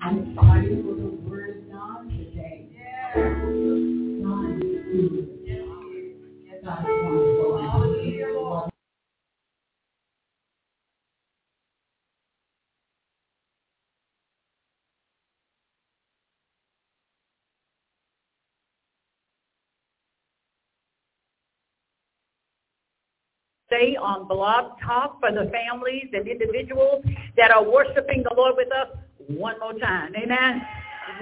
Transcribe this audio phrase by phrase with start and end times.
[0.00, 1.01] I'm sorry.
[23.72, 27.02] Stay on Blog Talk for the families and individuals
[27.38, 28.88] that are worshiping the Lord with us
[29.28, 30.12] one more time.
[30.14, 30.60] Amen.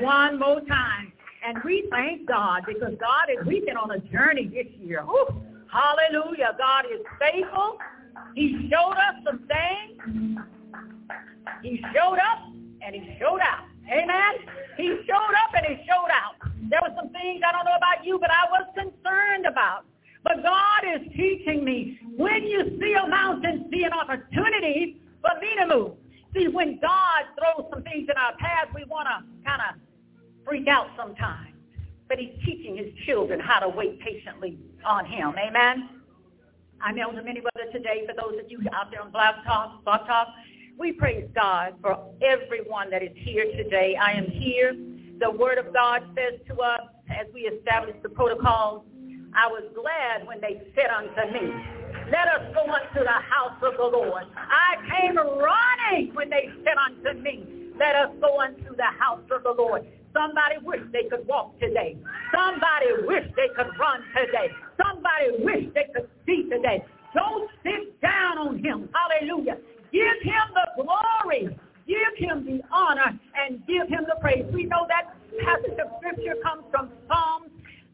[0.01, 1.13] One more time.
[1.47, 5.05] And we thank God because God is, we've been on a journey this year.
[5.71, 6.57] Hallelujah.
[6.59, 7.79] God is faithful.
[8.35, 10.41] He showed us some things.
[11.63, 12.51] He showed up
[12.85, 13.71] and he showed out.
[13.87, 14.33] Amen.
[14.77, 16.35] He showed up and he showed out.
[16.69, 19.85] There were some things I don't know about you, but I was concerned about.
[20.23, 25.49] But God is teaching me when you see a mountain, see an opportunity for me
[25.61, 25.93] to move.
[26.35, 29.81] See, when God throws some things in our path, we want to kind of
[30.47, 31.55] freak out sometimes.
[32.09, 35.35] But he's teaching his children how to wait patiently on him.
[35.39, 35.89] Amen?
[36.81, 38.07] I'm Elder Manyweather today.
[38.07, 40.29] For those of you out there on Blog Talk,
[40.79, 43.97] we praise God for everyone that is here today.
[44.01, 44.75] I am here.
[45.21, 48.85] The Word of God says to us as we establish the protocols
[49.35, 51.53] I was glad when they said unto me,
[52.11, 54.25] let us go unto the house of the Lord.
[54.35, 59.43] I came running when they said unto me, let us go unto the house of
[59.45, 59.87] the Lord.
[60.13, 61.97] Somebody wish they could walk today.
[62.35, 64.51] Somebody wish they could run today.
[64.77, 66.85] Somebody wish they could see today.
[67.15, 68.89] Don't sit down on him.
[68.91, 69.59] Hallelujah.
[69.93, 71.57] Give him the glory.
[71.87, 74.45] Give him the honor and give him the praise.
[74.53, 75.15] We know that
[75.47, 77.51] passage of scripture comes from Psalms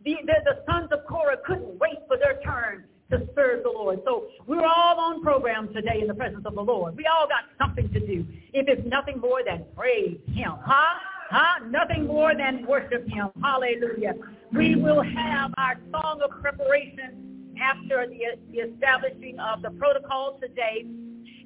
[0.06, 4.00] the, the, the sons of Korah couldn't wait for their turn to serve the Lord.
[4.04, 6.96] So we're all on program today in the presence of the Lord.
[6.96, 8.24] We all got something to do.
[8.52, 10.52] If it's nothing more than praise him.
[10.64, 10.94] Huh?
[11.28, 11.64] Huh?
[11.68, 13.30] Nothing more than worship him.
[13.42, 14.14] Hallelujah.
[14.52, 20.86] We will have our song of preparation after the, the establishing of the protocol today.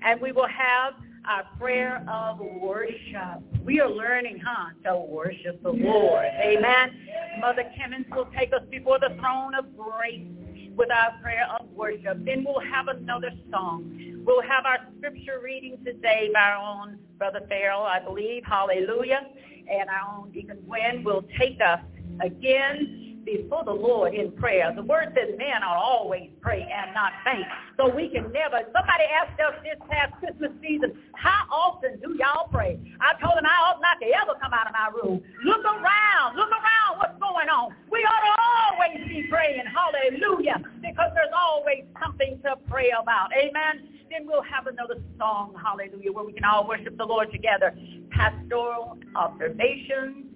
[0.02, 0.94] And we will have
[1.30, 3.40] our prayer of worship.
[3.64, 6.26] We are learning, huh, to worship the Lord.
[6.42, 6.90] Amen.
[7.38, 10.26] Mother Kimmons will take us before the throne of grace
[10.74, 12.24] with our prayer of worship.
[12.24, 14.24] Then we'll have another song.
[14.26, 18.42] We'll have our scripture reading today by our own Brother Farrell, I believe.
[18.44, 19.28] Hallelujah.
[19.70, 21.80] And our own Deacon Gwen will take us
[22.20, 24.72] again before the Lord in prayer.
[24.74, 27.46] The word says men are always pray and not faint.
[27.76, 32.48] So we can never, somebody asked us this past Christmas season, how often do y'all
[32.48, 32.78] pray?
[33.00, 35.22] I told them I ought not to ever come out of my room.
[35.44, 37.74] Look around, look around what's going on.
[37.90, 43.30] We ought to always be praying, hallelujah, because there's always something to pray about.
[43.36, 44.00] Amen.
[44.10, 47.76] Then we'll have another song, hallelujah, where we can all worship the Lord together.
[48.10, 50.29] Pastoral observations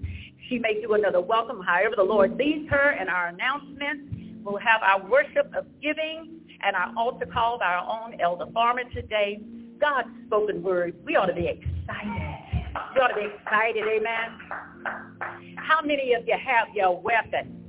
[0.55, 4.15] she may do another welcome, however the Lord leads her, and our announcements.
[4.45, 8.85] We'll have our worship of giving and our altar call by our own Elder Farmer
[8.95, 9.41] today.
[9.81, 10.95] God's spoken word.
[11.05, 12.63] We ought to be excited.
[12.95, 15.57] We ought to be excited, amen.
[15.57, 17.61] How many of you have your weapon?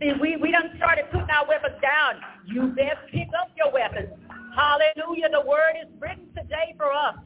[0.00, 2.22] See, we, we done started putting our weapons down.
[2.46, 4.08] You best pick up your weapons.
[4.56, 5.28] Hallelujah.
[5.30, 7.16] The word is written today for us.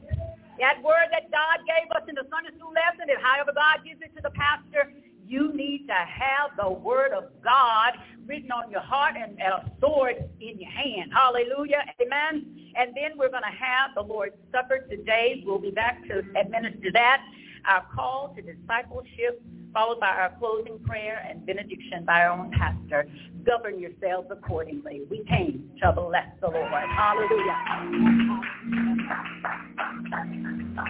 [0.59, 4.01] That word that God gave us in the Sunday school lesson, and however God gives
[4.01, 4.91] it to the pastor,
[5.25, 7.93] you need to have the word of God
[8.25, 11.11] written on your heart and, and a sword in your hand.
[11.13, 11.85] Hallelujah.
[12.01, 12.73] Amen.
[12.75, 15.43] And then we're going to have the Lord's Supper today.
[15.45, 17.21] We'll be back to administer that.
[17.67, 19.41] Our call to discipleship
[19.73, 23.05] followed by our closing prayer and benediction by our own pastor.
[23.45, 25.01] Govern yourselves accordingly.
[25.09, 26.71] We came to bless the Lord.
[26.71, 27.55] Hallelujah.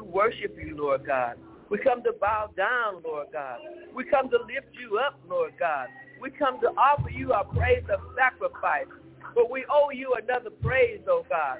[0.00, 1.36] to worship you, Lord God.
[1.68, 3.58] We come to bow down, Lord God.
[3.94, 5.88] We come to lift you up, Lord God.
[6.20, 8.88] We come to offer you our praise of sacrifice.
[9.34, 11.58] But we owe you another praise, oh God.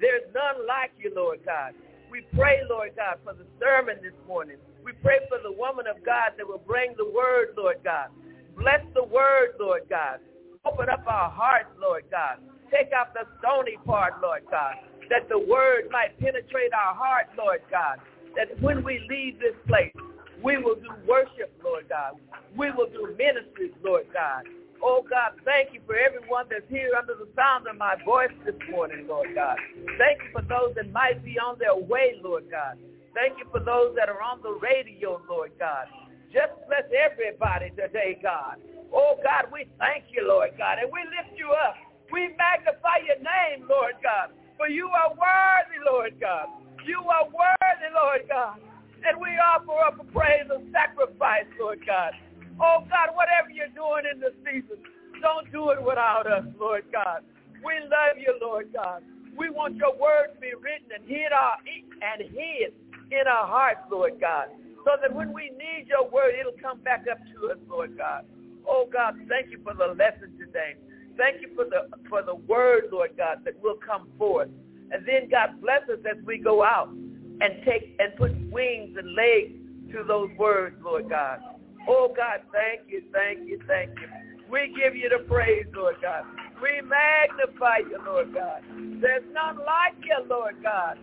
[0.00, 1.74] There's none like you, Lord God.
[2.10, 4.56] We pray, Lord God, for the sermon this morning.
[4.84, 8.08] We pray for the woman of God that will bring the word, Lord God.
[8.56, 10.18] Bless the word, Lord God.
[10.64, 12.38] Open up our hearts, Lord God.
[12.72, 14.74] Take out the stony part, Lord God,
[15.12, 18.00] that the word might penetrate our heart, Lord God.
[18.34, 19.92] That when we leave this place,
[20.40, 22.16] we will do worship, Lord God.
[22.56, 24.48] We will do ministry, Lord God.
[24.80, 28.56] Oh God, thank you for everyone that's here under the sound of my voice this
[28.72, 29.60] morning, Lord God.
[30.00, 32.80] Thank you for those that might be on their way, Lord God.
[33.12, 35.86] Thank you for those that are on the radio, Lord God.
[36.32, 38.56] Just bless everybody today, God.
[38.88, 41.76] Oh God, we thank you, Lord God, and we lift you up.
[42.10, 44.32] We magnify your name, Lord God,
[44.62, 46.46] for you are worthy, Lord God.
[46.86, 48.62] You are worthy, Lord God.
[49.02, 52.14] And we offer up a praise of sacrifice, Lord God.
[52.62, 54.78] Oh God, whatever you're doing in this season,
[55.18, 57.26] don't do it without us, Lord God.
[57.58, 59.02] We love you, Lord God.
[59.34, 62.70] We want your word to be written and hid our and hid
[63.10, 64.46] in our hearts, Lord God,
[64.86, 68.22] so that when we need your word, it'll come back up to us, Lord God.
[68.62, 70.78] Oh God, thank you for the lesson today.
[71.16, 74.48] Thank you for the for the word, Lord God, that will come forth.
[74.90, 79.14] And then God bless us as we go out and take and put wings and
[79.14, 79.52] legs
[79.92, 81.40] to those words, Lord God.
[81.88, 84.08] Oh God, thank you, thank you, thank you.
[84.50, 86.24] We give you the praise, Lord God.
[86.60, 88.62] We magnify you, Lord God.
[89.00, 90.98] There's none like you, Lord God.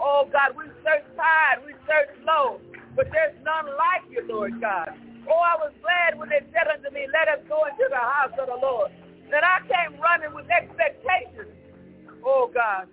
[0.00, 2.60] Oh God, we search high, we search low,
[2.94, 4.90] but there's none like you, Lord God.
[5.28, 8.32] Oh, I was glad when they said unto me, let us go into the house
[8.40, 8.92] of the Lord.
[9.30, 11.54] That I came running with expectations.
[12.24, 12.88] Oh God,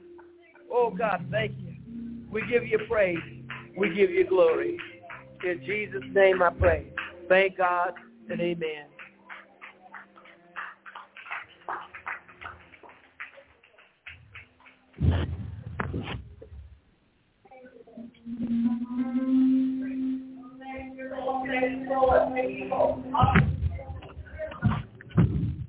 [0.71, 1.75] oh God, thank you.
[2.31, 3.17] We give you praise.
[3.77, 4.77] We give you glory.
[5.43, 6.87] In Jesus' name I pray.
[7.27, 7.93] Thank God
[8.29, 8.85] and amen.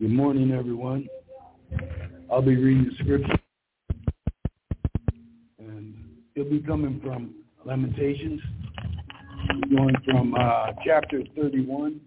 [0.01, 1.09] Good morning, everyone.
[2.31, 3.37] I'll be reading the scripture,
[5.59, 5.93] and
[6.37, 8.41] it'll be coming from Lamentations
[9.75, 12.01] going from uh, chapter 31,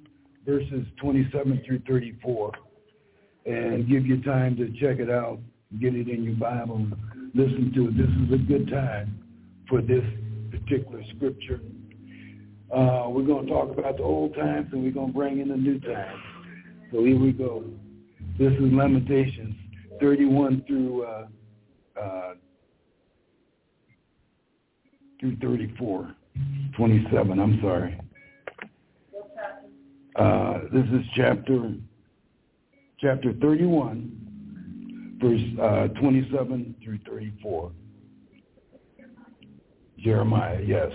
[0.46, 2.54] verses 27 through 34,
[3.48, 5.40] and give you time to check it out,
[5.82, 6.88] get it in your Bible,
[7.36, 7.98] listen to it.
[7.98, 9.22] This is a good time
[9.68, 10.06] for this
[10.50, 11.60] particular scripture.
[12.74, 15.50] Uh, we're going to talk about the old times, and we're going to bring in
[15.50, 16.22] the new times.
[16.92, 17.64] So here we go.
[18.38, 19.56] This is Lamentations
[20.02, 21.28] 31 through uh,
[22.00, 22.34] uh,
[25.20, 26.16] through 34.
[26.76, 28.00] 27, I'm sorry.
[30.16, 31.74] Uh, this is chapter
[33.00, 37.72] chapter 31, verse uh, 27 through 34.
[40.00, 40.92] Jeremiah, yes.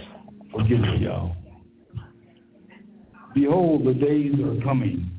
[0.53, 1.37] Forgive me, y'all.
[3.35, 5.11] Behold, the days are coming,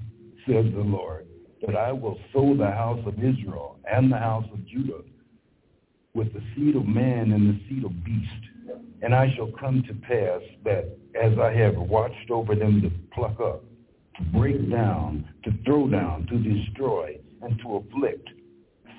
[0.47, 1.27] says the Lord,
[1.65, 5.01] that I will sow the house of Israel and the house of Judah
[6.13, 8.47] with the seed of man and the seed of beast
[9.01, 13.39] and I shall come to pass that as I have watched over them to pluck
[13.39, 13.63] up,
[14.17, 18.27] to break down, to throw down, to destroy, and to afflict,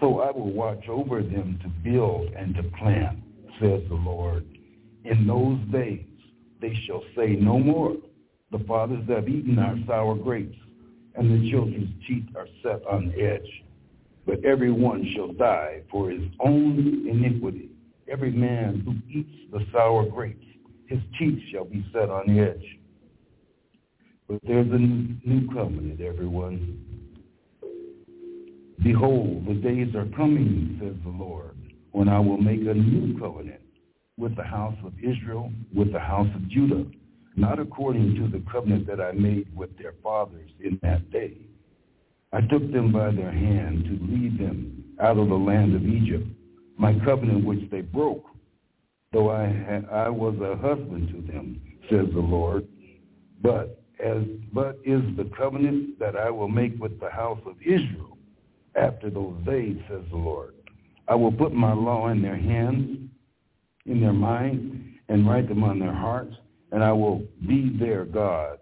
[0.00, 3.18] so I will watch over them to build and to plant,
[3.60, 4.46] says the Lord.
[5.04, 6.06] In those days
[6.60, 7.96] they shall say no more,
[8.52, 10.56] the fathers have eaten our sour grapes,
[11.18, 13.64] and the children's teeth are set on edge.
[14.26, 17.68] But every one shall die for his own iniquity
[18.10, 20.44] every man who eats the sour grapes,
[20.86, 22.78] his teeth shall be set on edge.
[24.28, 26.84] But there's a new covenant, everyone.
[28.82, 31.56] Behold, the days are coming, says the Lord,
[31.92, 33.60] when I will make a new covenant
[34.16, 36.84] with the house of Israel, with the house of Judah,
[37.38, 41.36] not according to the covenant that I made with their fathers in that day.
[42.32, 46.26] I took them by their hand to lead them out of the land of Egypt
[46.78, 48.24] my covenant which they broke,
[49.12, 52.66] though I, had, I was a husband to them, says the Lord.
[53.42, 58.16] But as but is the covenant that I will make with the house of Israel
[58.76, 60.54] after those days, says the Lord.
[61.08, 63.10] I will put my law in their hands,
[63.86, 66.34] in their mind, and write them on their hearts,
[66.72, 68.58] and I will be their God,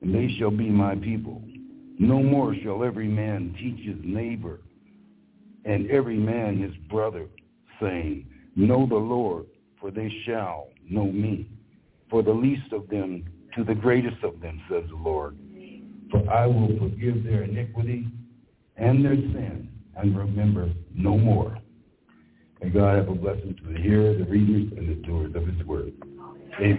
[0.00, 1.42] and they shall be my people.
[1.98, 4.60] No more shall every man teach his neighbor
[5.64, 7.26] and every man his brother,
[7.80, 9.46] saying, Know the Lord,
[9.80, 11.48] for they shall know me.
[12.10, 15.36] For the least of them to the greatest of them, says the Lord.
[16.10, 18.06] For I will forgive their iniquity
[18.76, 21.58] and their sin, and remember no more.
[22.62, 25.66] May God have a blessing to the hearer, the readers, and the doers of his
[25.66, 25.92] word.
[26.60, 26.78] Amen.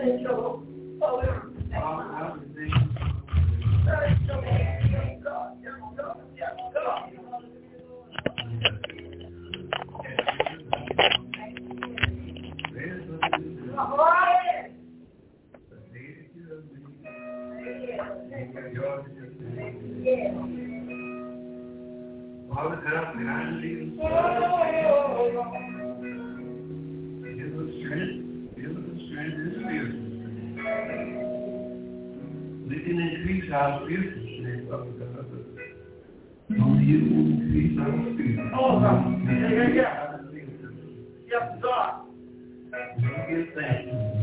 [0.00, 0.69] 那就。
[36.90, 38.50] you.
[38.54, 38.80] Oh,
[39.24, 40.16] yeah, yeah, yeah.
[41.30, 41.92] Yes, God.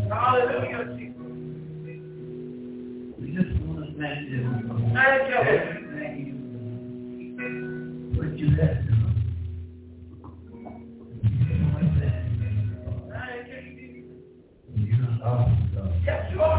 [0.09, 0.81] Hallelujah,
[3.17, 4.41] We just want to thank you.
[4.93, 5.39] Thank you.
[5.95, 6.33] Thank you,
[8.15, 9.15] what you have done.
[13.11, 13.63] Thank you.
[14.75, 16.03] You're awesome.
[16.05, 16.56] Yes, you are.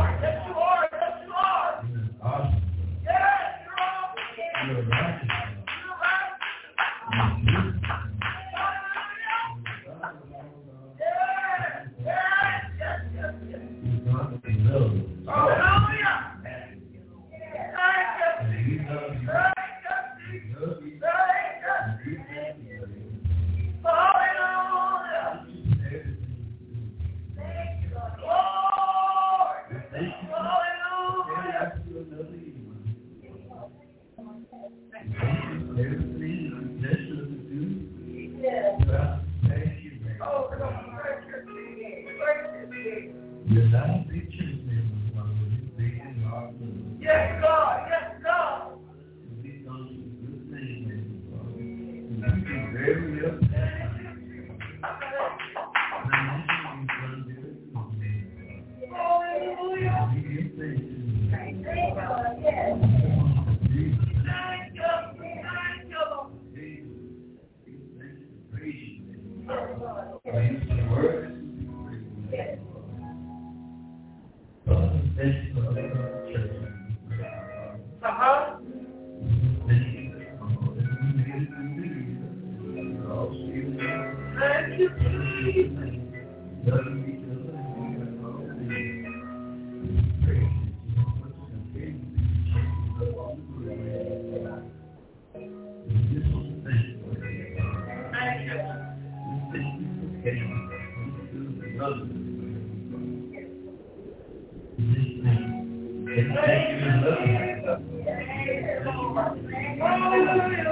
[109.81, 110.67] Hallelujah.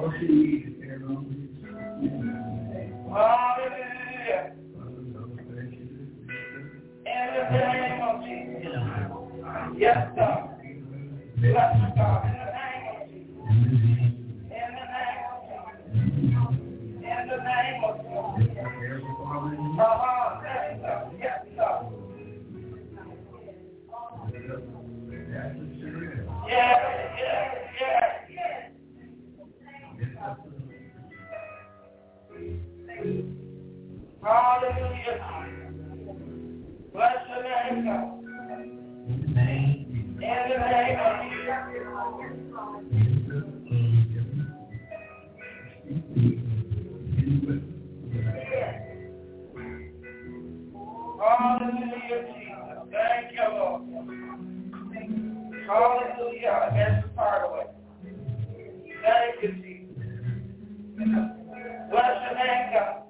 [0.00, 0.40] Hallelujah.
[7.04, 8.80] In the name of Jesus.
[9.76, 10.32] Yes, sir.
[10.62, 10.78] You,
[11.40, 13.44] In the name of Jesus.
[14.48, 15.44] In the name of
[16.16, 16.54] Jesus.
[16.96, 17.94] In the name of
[18.38, 18.56] Jesus.
[19.80, 20.19] Uh-huh.
[34.22, 35.46] Hallelujah.
[36.92, 37.20] Bless.
[40.20, 41.60] In the name of Jesus.
[51.18, 52.80] Hallelujah, Jesus.
[52.92, 53.82] Thank you, Lord.
[55.66, 56.58] Hallelujah.
[56.74, 57.68] That's the part of it.
[59.02, 59.96] Thank you, Jesus.
[61.90, 63.09] Bless your name, God.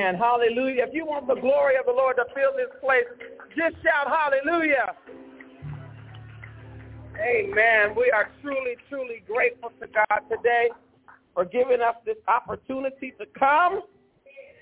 [0.04, 0.20] Amen.
[0.20, 0.84] Hallelujah.
[0.86, 3.04] If you want the glory of the Lord to fill this place,
[3.56, 4.94] just shout hallelujah.
[7.18, 7.94] Amen.
[7.96, 10.68] We are truly, truly grateful to God today
[11.32, 13.80] for giving us this opportunity to come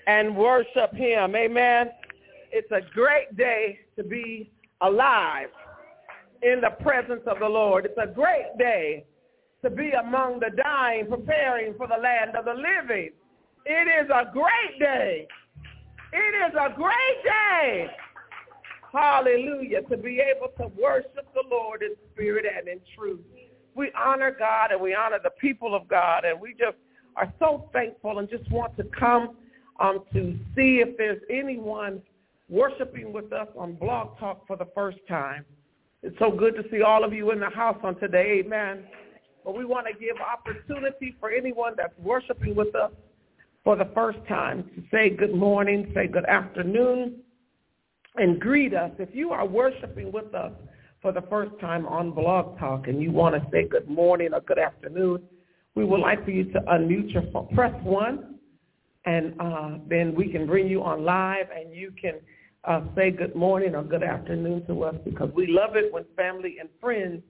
[0.07, 1.35] and worship him.
[1.35, 1.89] Amen.
[2.53, 5.49] It's a great day to be alive
[6.41, 7.85] in the presence of the Lord.
[7.85, 9.03] It's a great day
[9.61, 13.09] to be among the dying, preparing for the land of the living.
[13.65, 15.27] It is a great day.
[16.11, 17.87] It is a great day.
[18.91, 19.81] Hallelujah.
[19.83, 23.21] To be able to worship the Lord in spirit and in truth.
[23.75, 26.77] We honor God and we honor the people of God and we just
[27.15, 29.35] are so thankful and just want to come
[29.79, 32.01] um, to see if there's anyone
[32.49, 35.45] worshiping with us on Blog Talk for the first time.
[36.03, 38.43] It's so good to see all of you in the house on today.
[38.45, 38.83] Amen.
[39.43, 42.91] But we want to give opportunity for anyone that's worshiping with us
[43.63, 47.19] for the first time to say good morning, say good afternoon,
[48.15, 48.91] and greet us.
[48.99, 50.51] If you are worshiping with us
[51.01, 54.41] for the first time on Blog Talk and you want to say good morning or
[54.41, 55.23] good afternoon,
[55.75, 57.47] we would like for you to unmute your phone.
[57.55, 58.35] Press 1,
[59.05, 62.15] and uh, then we can bring you on live, and you can
[62.65, 66.57] uh, say good morning or good afternoon to us because we love it when family
[66.59, 67.21] and friends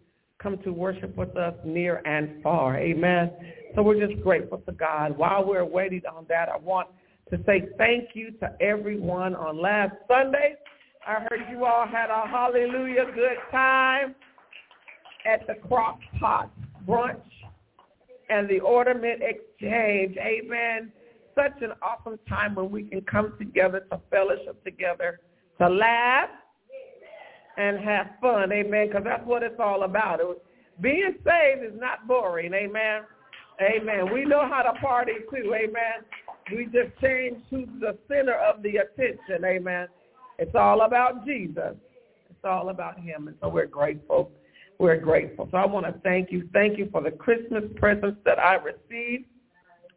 [0.42, 2.78] come to worship with us near and far.
[2.78, 3.32] Amen.
[3.76, 5.18] So we're just grateful to God.
[5.18, 6.90] While we're waiting on that, I want
[7.32, 10.56] to say thank you to everyone on last Sunday.
[11.08, 14.16] I heard you all had a hallelujah good time
[15.26, 16.52] at the crock pot
[16.88, 17.22] brunch
[18.30, 20.18] and the ornament exchange.
[20.18, 20.92] Amen.
[21.36, 25.20] Such an awesome time when we can come together to fellowship together,
[25.60, 26.30] to laugh
[27.58, 28.52] and have fun.
[28.52, 28.88] Amen.
[28.88, 30.20] Because that's what it's all about.
[30.82, 32.54] Being saved is not boring.
[32.54, 33.02] Amen.
[33.62, 34.12] Amen.
[34.12, 35.54] We know how to party too.
[35.54, 36.04] Amen.
[36.52, 39.46] We just change who's the center of the attention.
[39.46, 39.88] Amen.
[40.40, 41.76] It's all about Jesus.
[42.30, 43.28] It's all about him.
[43.28, 44.32] And so we're grateful.
[44.80, 45.48] We're grateful.
[45.52, 46.50] So I want to thank you.
[46.52, 49.26] Thank you for the Christmas presents that I received.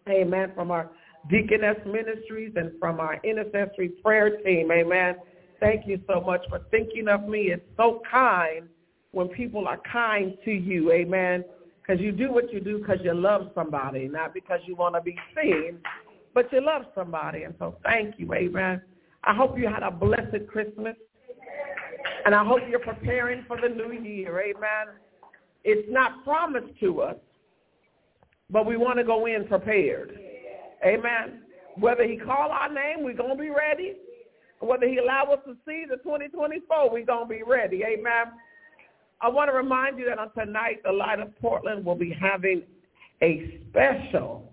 [0.09, 0.53] Amen.
[0.55, 0.91] From our
[1.29, 4.71] Deaconess Ministries and from our intercessory prayer team.
[4.71, 5.17] Amen.
[5.61, 7.51] Thank you so much for thinking of me.
[7.53, 8.69] It's so kind
[9.13, 10.93] when people are kind to you.
[10.93, 11.45] Amen.
[11.81, 15.01] Because you do what you do because you love somebody, not because you want to
[15.01, 15.79] be seen,
[16.35, 17.45] but you love somebody.
[17.45, 18.83] And so thank you, amen.
[19.23, 20.97] I hope you had a blessed Christmas.
[22.25, 24.95] And I hope you're preparing for the new year, amen.
[25.63, 27.17] It's not promised to us,
[28.51, 30.19] but we want to go in prepared.
[30.85, 31.43] Amen.
[31.77, 33.95] Whether he call our name, we're going to be ready.
[34.61, 37.83] Whether he allow us to see the 2024, we're going to be ready.
[37.85, 38.33] Amen.
[39.21, 42.63] I want to remind you that on tonight, the Light of Portland will be having
[43.23, 44.53] a special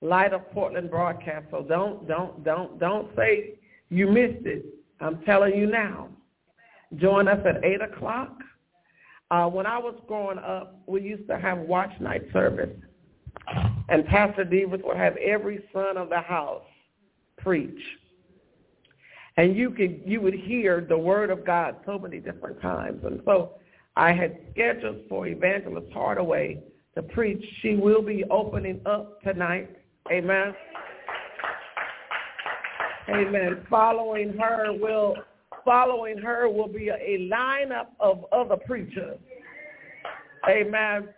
[0.00, 1.46] Light of Portland broadcast.
[1.50, 3.54] So don't, don't, don't, don't say
[3.88, 4.64] you missed it.
[5.00, 6.08] I'm telling you now.
[6.96, 8.36] Join us at 8 o'clock.
[9.30, 12.70] Uh, when I was growing up, we used to have watch night service.
[13.88, 16.62] And Pastor Davis would have every son of the house
[17.38, 17.80] preach.
[19.36, 23.02] And you could you would hear the word of God so many different times.
[23.04, 23.52] And so
[23.96, 26.62] I had scheduled for Evangelist Hardaway
[26.94, 27.44] to preach.
[27.60, 29.76] She will be opening up tonight.
[30.10, 30.54] Amen.
[33.08, 33.66] Amen.
[33.68, 35.16] Following her will
[35.64, 39.18] following her will be a, a lineup of other preachers.
[40.48, 41.08] Amen.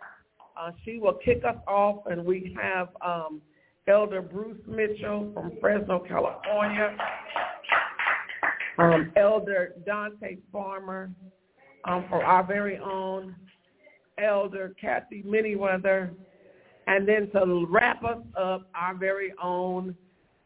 [0.59, 3.41] Uh, she will kick us off, and we have um,
[3.87, 6.97] Elder Bruce Mitchell from Fresno, California.
[8.79, 11.11] Um, Elder Dante Farmer
[11.85, 13.35] um, for our very own
[14.17, 16.11] Elder Kathy Miniweather.
[16.87, 19.95] And then to wrap us up, our very own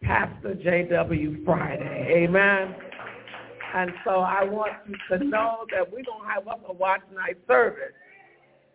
[0.02, 1.46] Pastor J.W.
[1.46, 2.26] Friday.
[2.26, 2.76] Amen.
[3.74, 7.02] And so I want you to know that we're going to have up a watch
[7.14, 7.94] night service.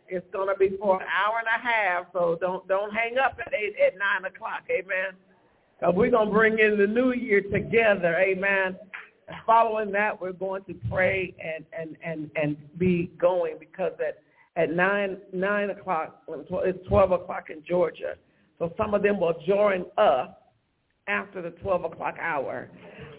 [0.08, 3.36] It's going to be for an hour and a half, so don't don't hang up
[3.46, 5.12] at eight at nine o'clock, amen.
[5.78, 8.76] Because we're going to bring in the new year together, amen.
[9.46, 14.18] Following that, we're going to pray and and and and be going because at
[14.60, 18.14] at nine nine o'clock, it's twelve o'clock in Georgia,
[18.58, 20.30] so some of them will join us
[21.08, 22.68] after the 12 o'clock hour.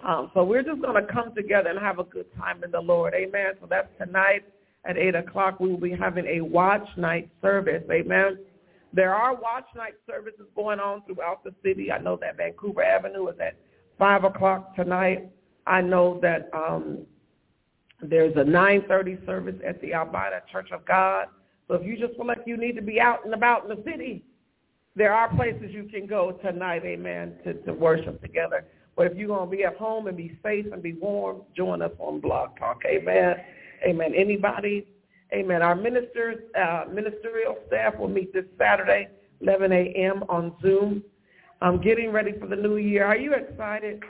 [0.08, 2.80] Um, so we're just going to come together and have a good time in the
[2.80, 3.14] Lord.
[3.14, 3.54] Amen.
[3.60, 4.44] So that's tonight
[4.86, 5.60] at 8 o'clock.
[5.60, 7.84] We will be having a watch night service.
[7.92, 8.38] Amen.
[8.94, 11.92] There are watch night services going on throughout the city.
[11.92, 13.56] I know that Vancouver Avenue is at
[13.98, 15.30] 5 o'clock tonight.
[15.70, 17.06] I know that um,
[18.02, 21.28] there's a 9.30 service at the Albina Church of God.
[21.68, 23.84] So if you just feel like you need to be out and about in the
[23.84, 24.24] city,
[24.96, 28.66] there are places you can go tonight, amen, to, to worship together.
[28.98, 31.82] But if you're going to be at home and be safe and be warm, join
[31.82, 33.36] us on Blog Talk, amen.
[33.86, 34.14] Amen.
[34.16, 34.88] Anybody?
[35.32, 35.62] Amen.
[35.62, 39.08] Our ministers, uh, ministerial staff will meet this Saturday,
[39.42, 40.24] 11 a.m.
[40.28, 41.04] on Zoom.
[41.62, 43.06] I'm getting ready for the new year.
[43.06, 44.04] Are you excited?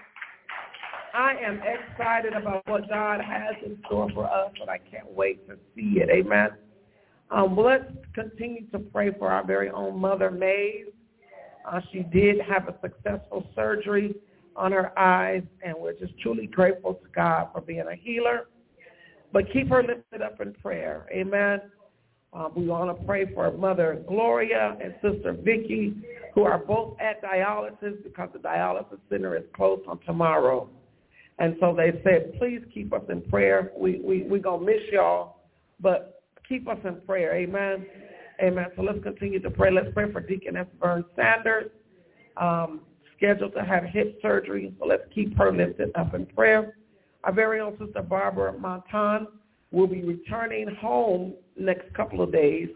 [1.14, 5.47] I am excited about what God has in store for us, and I can't wait
[5.47, 6.10] to see it.
[6.10, 6.49] Amen.
[7.32, 10.88] Um, well, let's continue to pray for our very own mother, Maeve.
[11.70, 14.16] Uh, she did have a successful surgery
[14.55, 18.47] on her eyes, and we're just truly grateful to God for being a healer.
[19.32, 21.07] But keep her lifted up in prayer.
[21.12, 21.62] Amen.
[22.34, 25.95] Uh, we want to pray for Mother Gloria and Sister Vicky,
[26.34, 30.70] who are both at dialysis because the dialysis center is closed on tomorrow.
[31.40, 33.72] And so they said, please keep us in prayer.
[33.78, 35.38] We we we gonna miss y'all,
[35.80, 37.34] but keep us in prayer.
[37.36, 37.86] Amen.
[38.42, 38.68] Amen.
[38.76, 39.72] So let's continue to pray.
[39.72, 41.72] Let's pray for Deaconess Vern Sanders,
[42.38, 42.82] um,
[43.18, 44.74] scheduled to have hip surgery.
[44.80, 46.76] So let's keep her lifted up in prayer.
[47.24, 49.28] Our very own sister Barbara Montan
[49.72, 52.70] will be returning home next couple of days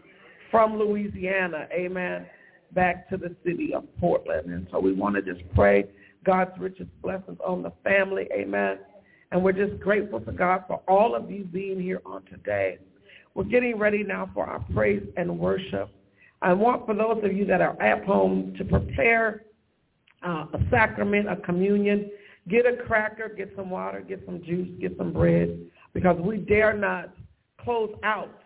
[0.50, 1.66] from Louisiana.
[1.72, 2.26] Amen.
[2.72, 4.50] Back to the city of Portland.
[4.52, 5.84] And so we want to just pray
[6.24, 8.28] God's richest blessings on the family.
[8.32, 8.78] Amen.
[9.30, 12.78] And we're just grateful to God for all of you being here on today.
[13.34, 15.90] We're getting ready now for our praise and worship.
[16.40, 19.44] I want for those of you that are at home to prepare
[20.24, 22.10] uh, a sacrament, a communion.
[22.48, 25.58] Get a cracker, get some water, get some juice, get some bread,
[25.94, 27.14] because we dare not
[27.62, 28.42] close out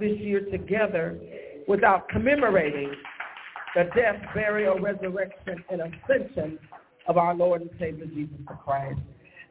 [0.00, 1.18] this year together
[1.68, 2.92] without commemorating
[3.76, 6.58] the death, burial, resurrection, and ascension
[7.10, 9.00] of our Lord and Savior Jesus Christ.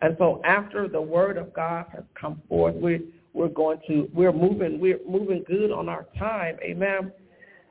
[0.01, 3.01] And so after the word of God has come forth, we
[3.33, 6.57] we're going to we're moving we're moving good on our time.
[6.63, 7.11] Amen.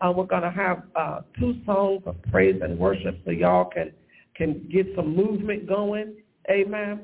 [0.03, 3.91] Uh, we're going to have uh, two songs of praise and worship so y'all can
[4.37, 6.17] can get some movement going.
[6.51, 7.01] Amen.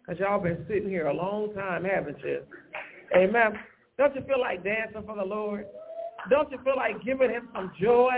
[0.00, 2.42] Because y'all been sitting here a long time haven't you?
[3.16, 3.58] Amen.
[3.98, 5.66] Don't you feel like dancing for the lord?
[6.30, 8.12] Don't you feel like giving him some joy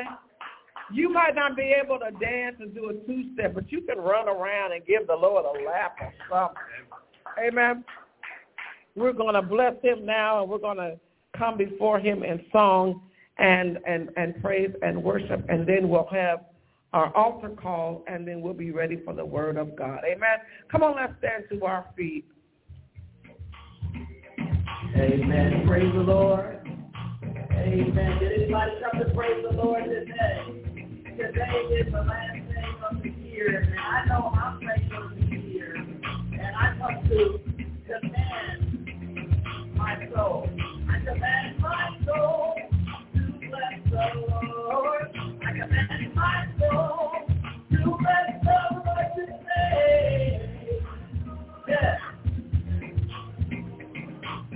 [0.92, 4.28] you might not be able to dance and do a two-step, but you can run
[4.28, 7.48] around and give the Lord a lap or something.
[7.48, 7.84] Amen.
[8.94, 10.98] We're going to bless him now, and we're going to
[11.36, 13.02] come before him in song
[13.38, 16.44] and, and, and praise and worship, and then we'll have
[16.92, 20.00] our altar call, and then we'll be ready for the word of God.
[20.04, 20.38] Amen.
[20.70, 22.26] Come on, let's stand to our feet.
[24.94, 25.64] Amen.
[25.66, 26.58] Praise the Lord.
[27.24, 28.18] Amen.
[28.18, 30.61] Did anybody come to praise the Lord today?
[31.16, 31.42] Today
[31.78, 35.74] is the last day of the year, and I know I'm thankful to be here.
[35.76, 37.40] And I come to
[37.86, 40.48] command my soul.
[40.90, 42.54] I command my soul
[43.14, 45.10] to bless the Lord.
[45.14, 47.12] I command my soul
[47.72, 50.80] to bless the Lord today.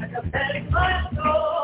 [0.00, 1.55] I command my soul.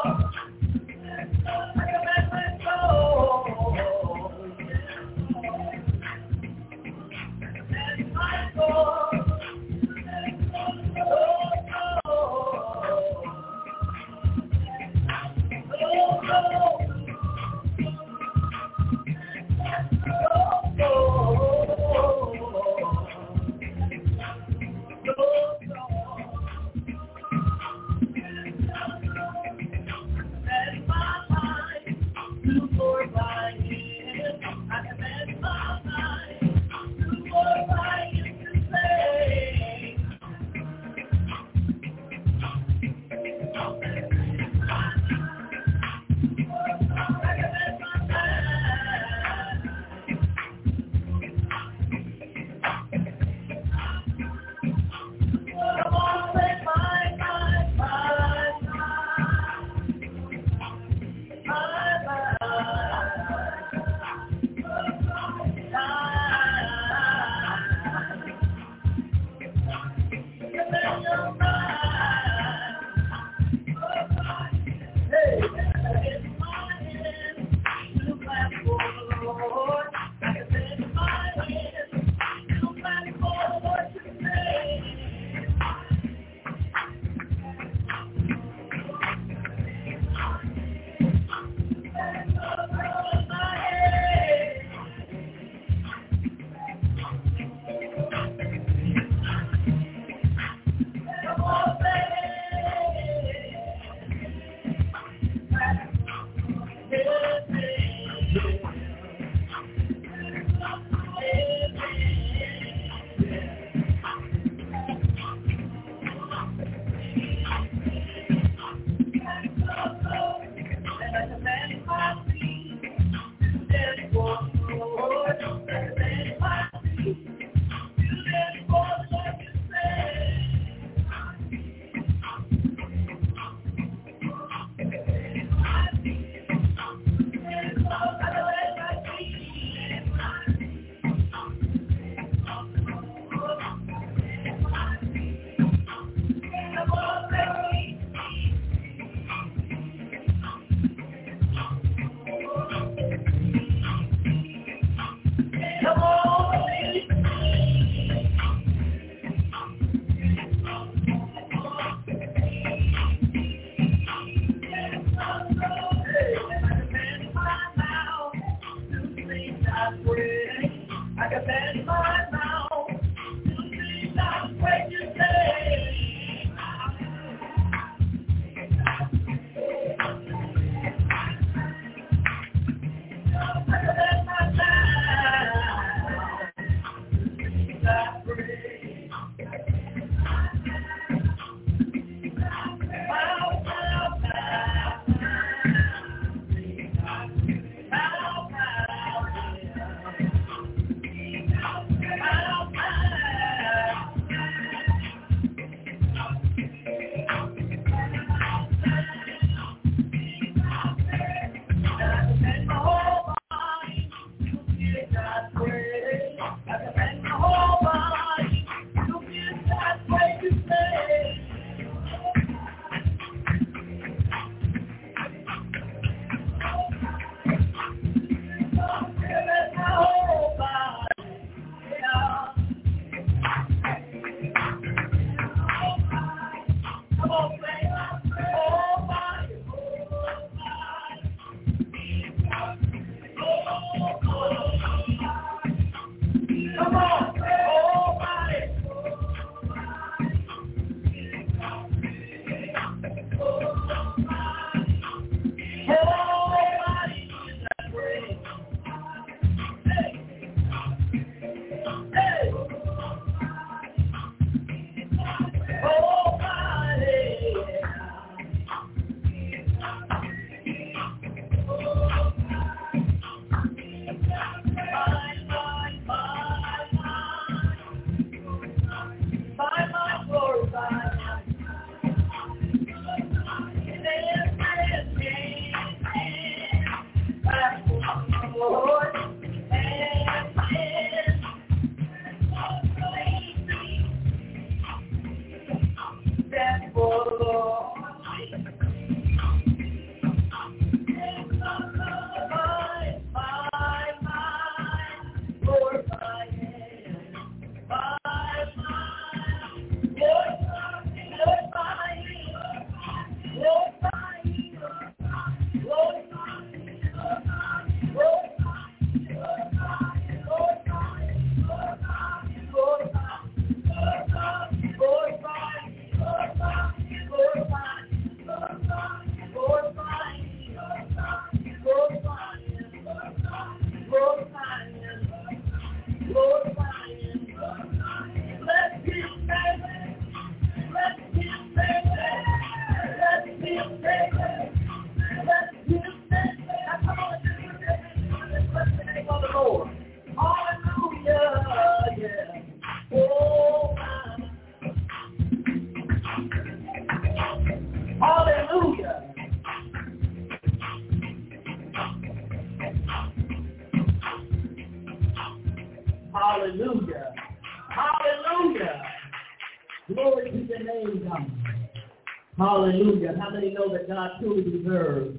[374.52, 375.38] truly deserves.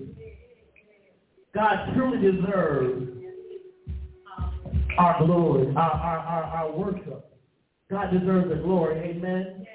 [1.54, 3.10] God truly deserves
[4.98, 7.30] our glory, our, our, our, our worship.
[7.92, 8.98] God deserves the glory.
[9.00, 9.66] Amen.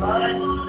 [0.00, 0.59] Bye.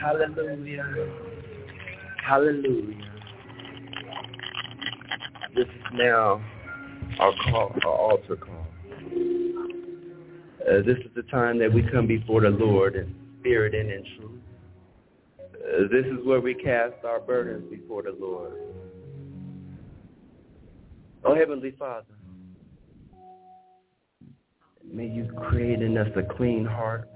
[0.00, 1.12] Hallelujah.
[2.26, 3.10] Hallelujah.
[5.54, 6.42] This is now
[7.18, 8.66] our call, our altar call.
[10.60, 14.04] Uh, this is the time that we come before the Lord in spirit and in
[14.16, 14.40] truth.
[15.38, 18.52] Uh, this is where we cast our burdens before the Lord.
[21.24, 22.06] Oh, Heavenly Father,
[24.90, 27.06] may you create in us a clean heart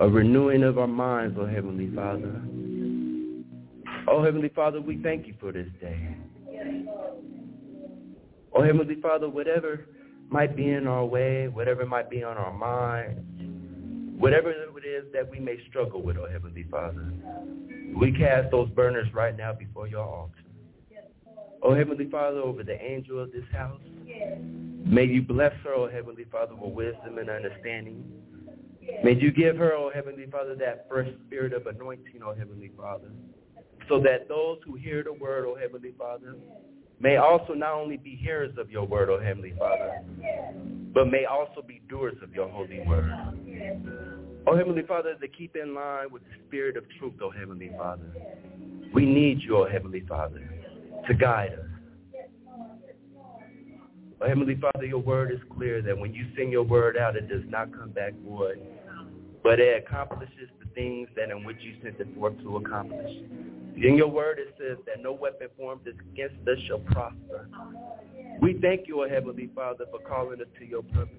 [0.00, 2.40] a renewing of our minds, oh Heavenly Father.
[4.08, 6.16] Oh Heavenly Father, we thank you for this day.
[8.54, 9.86] Oh Heavenly Father, whatever
[10.30, 13.20] might be in our way, whatever might be on our minds,
[14.18, 17.12] whatever it is that we may struggle with, oh Heavenly Father,
[17.94, 20.32] we cast those burners right now before your altar.
[21.62, 23.82] Oh Heavenly Father, over the angel of this house,
[24.86, 28.02] may you bless her, oh Heavenly Father, with wisdom and understanding.
[29.02, 33.10] May you give her, oh Heavenly Father, that fresh spirit of anointing, oh Heavenly Father,
[33.88, 36.36] so that those who hear the word, oh Heavenly Father,
[36.98, 40.02] may also not only be hearers of your word, oh Heavenly Father,
[40.94, 43.10] but may also be doers of your holy word.
[44.46, 48.10] Oh Heavenly Father, to keep in line with the spirit of truth, oh Heavenly Father,
[48.92, 50.42] we need you, oh Heavenly Father,
[51.06, 51.69] to guide us.
[54.28, 57.42] Heavenly Father, your word is clear that when you send your word out, it does
[57.48, 58.60] not come back void,
[59.42, 63.10] but it accomplishes the things that in which you sent it forth to accomplish.
[63.76, 67.48] In your word it says that no weapon formed against us shall prosper.
[68.42, 71.16] We thank you, O Heavenly Father, for calling us to your purpose.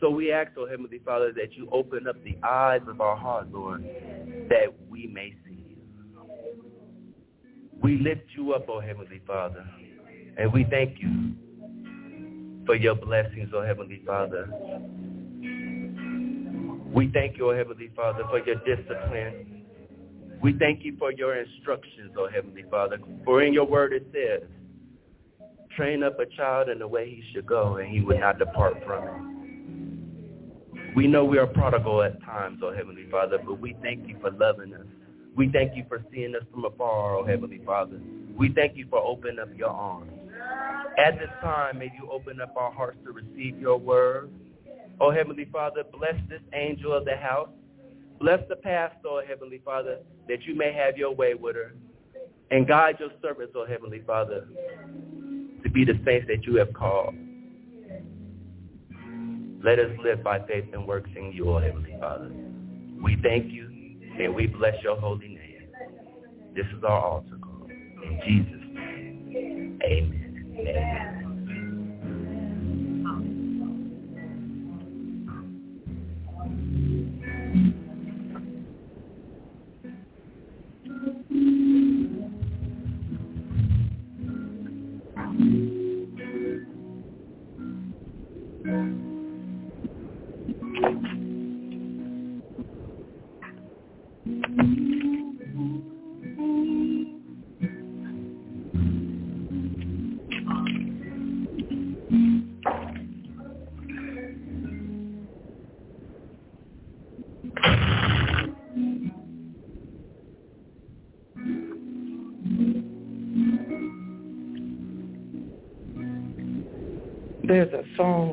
[0.00, 3.52] So we ask, O Heavenly Father, that you open up the eyes of our heart,
[3.52, 3.82] Lord,
[4.48, 5.76] that we may see you.
[7.82, 9.66] We lift you up, O Heavenly Father,
[10.38, 11.34] and we thank you
[12.66, 14.48] for your blessings, O Heavenly Father.
[16.92, 19.64] We thank you, O Heavenly Father, for your discipline.
[20.42, 22.98] We thank you for your instructions, O Heavenly Father.
[23.24, 24.48] For in your word it says,
[25.76, 28.82] train up a child in the way he should go, and he will not depart
[28.84, 29.36] from it.
[30.96, 34.30] We know we are prodigal at times, O Heavenly Father, but we thank you for
[34.30, 34.86] loving us.
[35.36, 38.00] We thank you for seeing us from afar, O Heavenly Father.
[38.34, 40.10] We thank you for opening up your arms.
[40.98, 44.30] At this time, may you open up our hearts to receive your word.
[45.00, 47.50] O Heavenly Father, bless this angel of the house.
[48.18, 49.98] Bless the pastor, O Heavenly Father,
[50.28, 51.74] that you may have your way with her.
[52.50, 54.48] And guide your servants, O Heavenly Father,
[55.62, 57.14] to be the saints that you have called.
[59.62, 62.30] Let us live by faith and works in you, O Heavenly Father.
[63.02, 63.68] We thank you
[64.18, 65.68] and we bless your holy name.
[66.54, 67.68] This is our altar call.
[67.68, 70.25] In Jesus' name, amen.
[70.58, 71.25] Amen.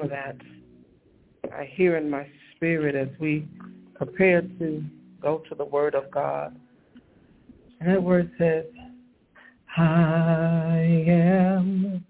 [0.04, 3.48] Song that I hear in my spirit as we
[3.96, 4.84] prepare to
[5.22, 6.56] go to the Word of God.
[7.80, 8.66] And that word says,
[9.76, 12.04] I am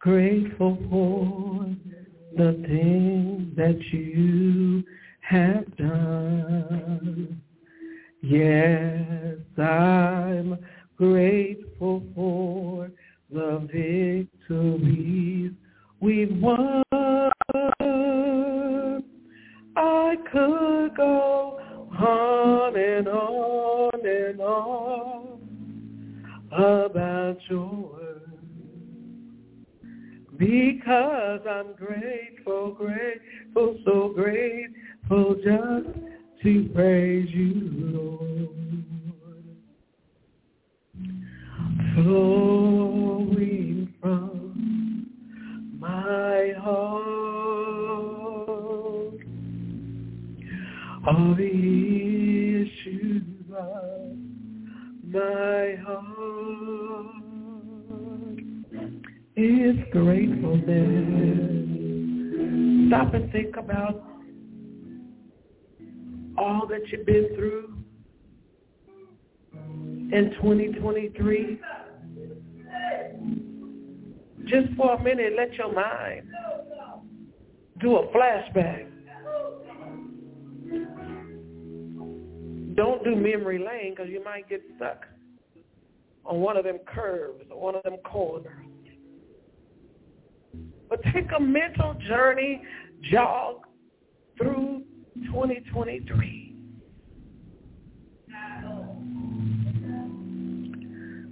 [0.00, 1.66] grateful for
[2.36, 4.82] the things that you
[5.20, 7.40] have done.
[8.22, 10.58] Yes, I'm
[10.96, 12.90] grateful for
[13.30, 13.68] the
[14.40, 15.52] victories
[16.00, 16.83] we've won.
[20.34, 21.60] Could go
[21.96, 25.38] on and on and on
[26.50, 28.32] about your word
[30.36, 35.86] because I'm grateful, grateful, so grateful just
[36.42, 38.48] to praise you, Lord.
[41.94, 45.06] Flowing from
[45.78, 48.23] my heart
[51.06, 51.38] of
[55.12, 57.06] my heart
[59.36, 61.44] is gratefulness.
[62.88, 64.02] Stop and think about
[66.38, 67.74] all that you've been through
[70.12, 71.60] in 2023
[74.46, 76.28] Just for a minute, let your mind
[77.80, 78.93] do a flashback.
[82.74, 85.04] Don't do memory lane because you might get stuck
[86.24, 88.66] on one of them curves or one of them corners.
[90.88, 92.62] But take a mental journey,
[93.10, 93.66] jog
[94.38, 94.82] through
[95.26, 96.56] 2023.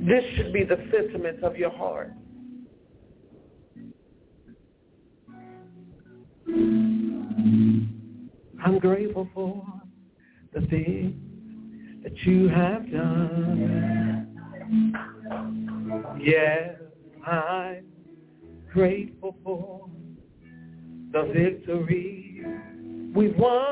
[0.00, 2.12] This should be the sentiment of your heart.
[8.64, 9.64] I'm grateful for
[10.52, 11.31] the things
[12.12, 14.28] that you have done.
[16.20, 16.76] Yes,
[17.26, 17.84] I'm
[18.72, 19.88] grateful for
[21.12, 22.44] the victory
[23.14, 23.62] we've won.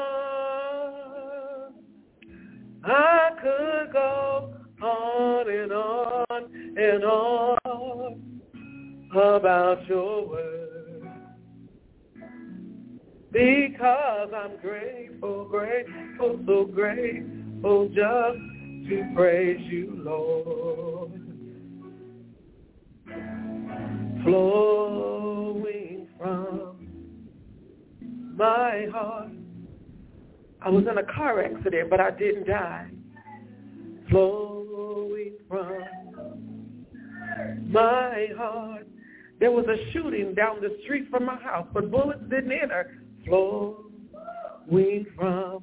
[2.82, 6.26] I could go on and on
[6.76, 8.40] and on
[9.12, 11.10] about your word
[13.32, 18.38] because I'm grateful, grateful, so grateful just
[18.88, 21.12] to praise you, Lord.
[24.24, 26.88] Flowing from
[28.36, 29.32] my heart.
[30.62, 32.88] I was in a car accident, but I didn't die.
[34.10, 36.86] Flowing from
[37.66, 38.86] my heart.
[39.38, 43.02] There was a shooting down the street from my house, but bullets didn't enter.
[43.26, 45.62] Flowing from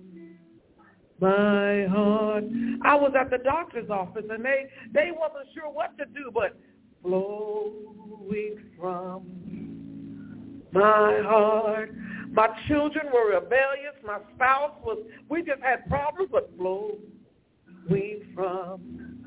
[1.20, 2.43] my heart.
[2.84, 6.57] I was at the doctor's office and they they wasn't sure what to do, but
[7.01, 9.47] flowing from
[10.72, 11.93] my heart.
[12.32, 13.95] My children were rebellious.
[14.05, 14.99] My spouse was,
[15.30, 19.24] we just had problems, but flowing from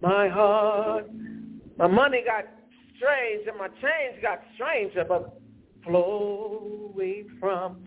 [0.00, 1.08] my heart.
[1.76, 2.44] My money got
[2.96, 5.40] strange and my change got stranger, but
[5.84, 7.84] flowing from.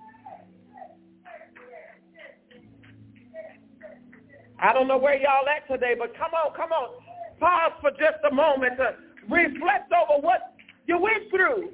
[4.59, 7.01] I don't know where y'all at today, but come on, come on.
[7.39, 8.95] Pause for just a moment to
[9.27, 10.53] reflect over what
[10.85, 11.71] you went through.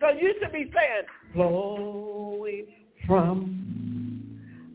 [0.00, 2.66] So you should be saying, flowing
[3.06, 3.60] from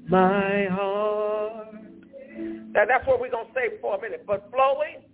[0.09, 1.75] my heart.
[2.37, 4.25] Now that's what we're going to say for a minute.
[4.27, 5.04] But flowing,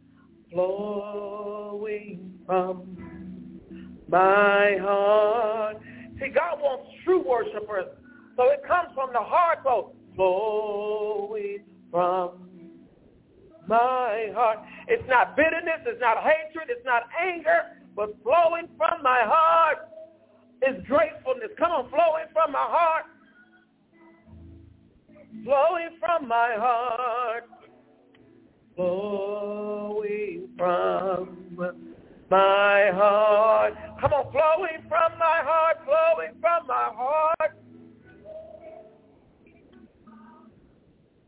[0.52, 2.98] flowing from
[4.08, 5.78] my heart.
[6.20, 7.88] See, God wants true worshipers
[8.38, 11.60] so it comes from the heart, so flowing
[11.92, 12.50] from
[13.68, 14.60] my heart.
[14.88, 19.90] It's not bitterness, it's not hatred, it's not anger, but flowing from my heart
[20.68, 21.50] is gratefulness.
[21.58, 23.06] Come on, flowing from my heart.
[25.44, 27.50] Flowing from my heart.
[28.76, 29.71] Flowing
[30.58, 31.58] from
[32.30, 33.74] my heart.
[34.00, 37.58] Come on, flowing from my heart, flowing from my heart.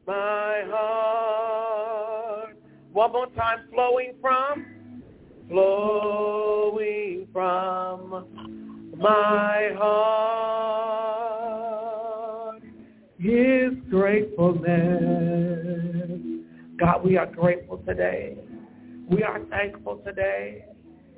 [0.06, 2.56] my heart.
[2.92, 5.02] One more time, flowing from,
[5.50, 8.28] flowing from
[8.98, 10.94] my heart
[13.18, 16.22] His gratefulness.
[16.80, 18.38] God, we are grateful today.
[19.14, 20.66] We are thankful today,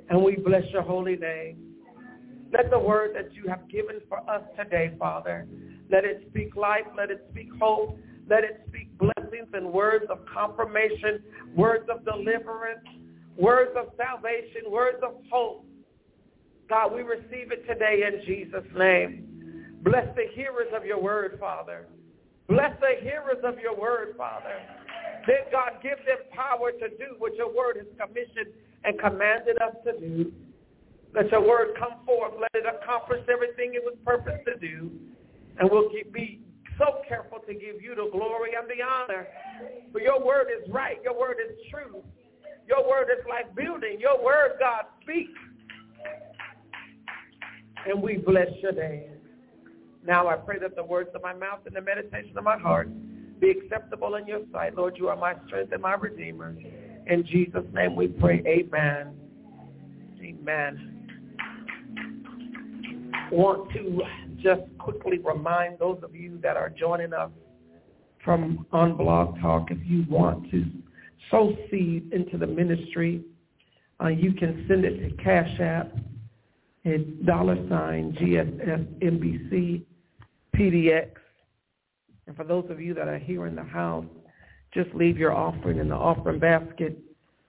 [0.09, 1.75] and we bless your holy name.
[2.51, 5.47] Let the word that you have given for us today, Father,
[5.89, 7.97] let it speak life, let it speak hope,
[8.29, 11.23] let it speak blessings and words of confirmation,
[11.55, 12.85] words of deliverance,
[13.37, 15.65] words of salvation, words of hope.
[16.67, 19.77] God, we receive it today in Jesus' name.
[19.83, 21.87] Bless the hearers of your word, Father.
[22.49, 24.59] Bless the hearers of your word, Father.
[25.27, 28.53] Then God give them power to do what your word has commissioned
[28.83, 30.31] and commanded us to do.
[31.13, 32.33] Let your word come forth.
[32.39, 34.91] Let it accomplish everything it was purposed to do.
[35.57, 36.41] And we'll keep, be
[36.77, 39.27] so careful to give you the glory and the honor.
[39.91, 40.97] For your word is right.
[41.03, 42.03] Your word is true.
[42.67, 43.97] Your word is like building.
[43.99, 45.31] Your word, God, speaks.
[47.87, 49.11] And we bless your name.
[50.05, 52.89] Now I pray that the words of my mouth and the meditation of my heart
[53.39, 54.75] be acceptable in your sight.
[54.75, 56.55] Lord, you are my strength and my redeemer.
[57.07, 58.41] In Jesus' name we pray.
[58.45, 59.13] Amen.
[60.21, 60.91] Amen.
[63.31, 64.01] Want to
[64.37, 67.31] just quickly remind those of you that are joining us
[68.25, 70.65] from on Blog Talk, if you want to
[71.29, 73.23] sow seed into the ministry,
[74.03, 75.95] uh, you can send it to Cash App
[76.85, 79.83] at dollar sign GSSMBC
[80.55, 81.09] PDX
[82.27, 84.05] And for those of you that are here in the house,
[84.73, 86.97] just leave your offering in the offering basket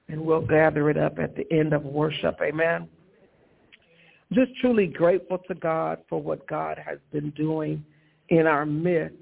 [0.09, 2.37] and we'll gather it up at the end of worship.
[2.41, 2.89] Amen.
[4.33, 7.85] Just truly grateful to God for what God has been doing
[8.29, 9.17] in our midst.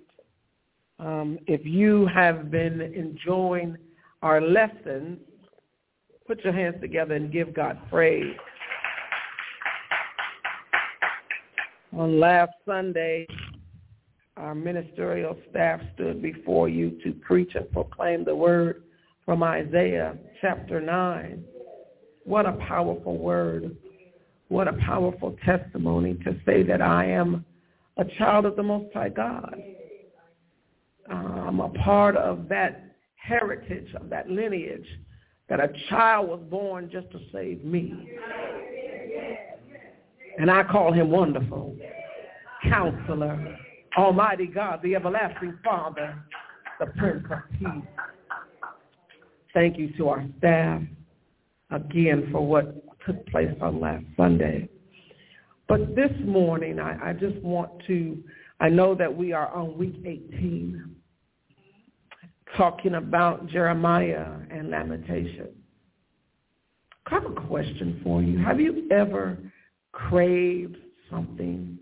[0.99, 3.77] Um, if you have been enjoying
[4.23, 5.19] our lessons,
[6.27, 8.37] put your hands together and give God praise.
[11.93, 13.27] On last Sunday,
[14.37, 18.83] our ministerial staff stood before you to preach and proclaim the word
[19.25, 21.45] from Isaiah chapter 9.
[22.25, 23.77] What a powerful word.
[24.49, 27.45] What a powerful testimony to say that I am
[27.97, 29.57] a child of the Most High God.
[31.09, 34.87] I'm a part of that heritage, of that lineage,
[35.49, 38.11] that a child was born just to save me.
[40.39, 41.77] And I call him wonderful,
[42.65, 43.59] counselor,
[43.97, 46.17] almighty God, the everlasting Father,
[46.81, 47.89] the Prince of Peace.
[49.53, 50.83] Thank you to our staff
[51.71, 54.69] again for what took place on last Sunday.
[55.69, 58.23] But this morning, I, I just want to,
[58.61, 60.95] I know that we are on week 18,
[62.57, 65.49] talking about Jeremiah and lamentation.
[67.07, 68.39] I have a question for you.
[68.39, 69.39] Have you ever
[69.93, 70.77] craved
[71.11, 71.74] something?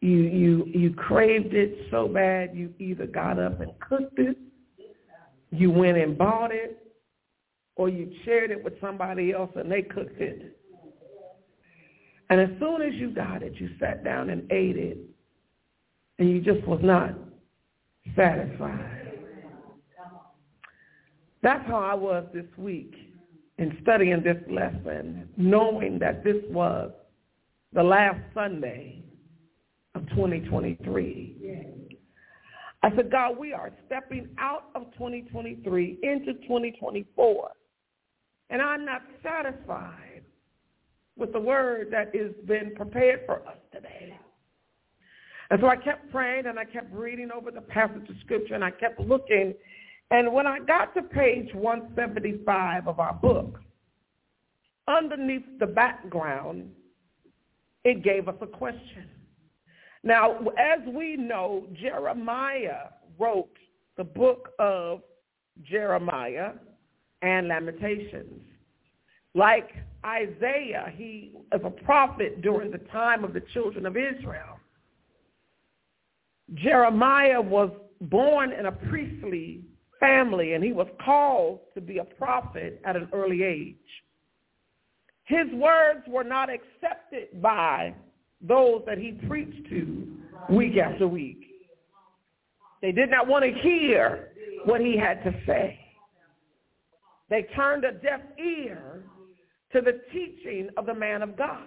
[0.00, 4.36] You, you, you craved it so bad you either got up and cooked it,
[5.50, 6.86] you went and bought it,
[7.76, 10.58] or you shared it with somebody else and they cooked it.
[12.28, 14.98] And as soon as you got it, you sat down and ate it,
[16.18, 17.14] and you just was not
[18.16, 19.12] satisfied.
[21.42, 22.94] That's how I was this week
[23.58, 26.90] in studying this lesson, knowing that this was
[27.72, 29.04] the last Sunday
[29.96, 31.36] of 2023.
[32.82, 37.50] I said, God, we are stepping out of 2023 into 2024.
[38.50, 40.22] And I'm not satisfied
[41.16, 44.16] with the word that has been prepared for us today.
[45.50, 48.64] And so I kept praying and I kept reading over the passage of scripture and
[48.64, 49.54] I kept looking.
[50.10, 53.58] And when I got to page 175 of our book,
[54.86, 56.70] underneath the background,
[57.84, 59.08] it gave us a question.
[60.02, 62.88] Now, as we know, Jeremiah
[63.18, 63.56] wrote
[63.96, 65.02] the book of
[65.62, 66.52] Jeremiah
[67.22, 68.42] and Lamentations.
[69.34, 69.70] Like
[70.04, 74.58] Isaiah, he was a prophet during the time of the children of Israel.
[76.54, 77.70] Jeremiah was
[78.00, 79.64] born in a priestly
[79.98, 83.76] family and he was called to be a prophet at an early age.
[85.24, 87.94] His words were not accepted by
[88.40, 90.06] those that he preached to
[90.50, 91.42] week after week.
[92.82, 94.28] They did not want to hear
[94.64, 95.78] what he had to say.
[97.28, 99.02] They turned a deaf ear
[99.72, 101.60] to the teaching of the man of God.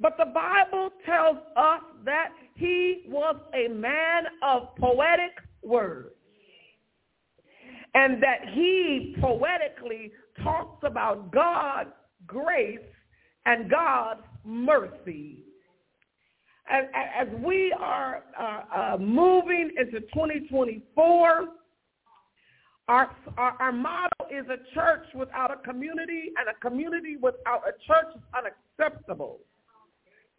[0.00, 5.32] But the Bible tells us that he was a man of poetic
[5.62, 6.14] words
[7.94, 11.90] and that he poetically talks about God's
[12.26, 12.78] grace
[13.46, 15.44] and God's mercy.
[16.70, 21.48] As, as we are uh, uh, moving into 2024,
[22.88, 27.72] our, our, our motto is a church without a community, and a community without a
[27.86, 29.40] church is unacceptable.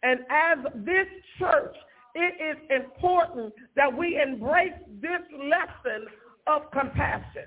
[0.02, 1.06] And as this
[1.38, 1.74] church,
[2.14, 6.06] it is important that we embrace this lesson
[6.46, 7.46] of compassion.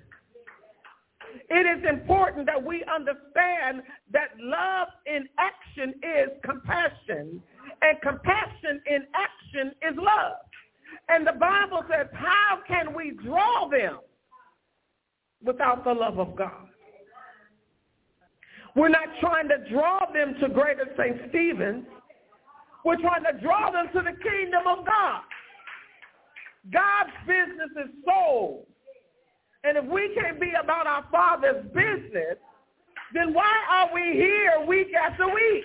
[1.49, 7.41] It is important that we understand that love in action is compassion,
[7.81, 10.37] and compassion in action is love.
[11.09, 13.99] And the Bible says, how can we draw them
[15.43, 16.67] without the love of God?
[18.75, 21.29] We're not trying to draw them to Greater St.
[21.29, 21.85] Stephen's.
[22.83, 25.21] We're trying to draw them to the kingdom of God.
[26.71, 28.65] God's business is souls.
[29.63, 32.37] And if we can't be about our Father's business,
[33.13, 35.63] then why are we here week after week?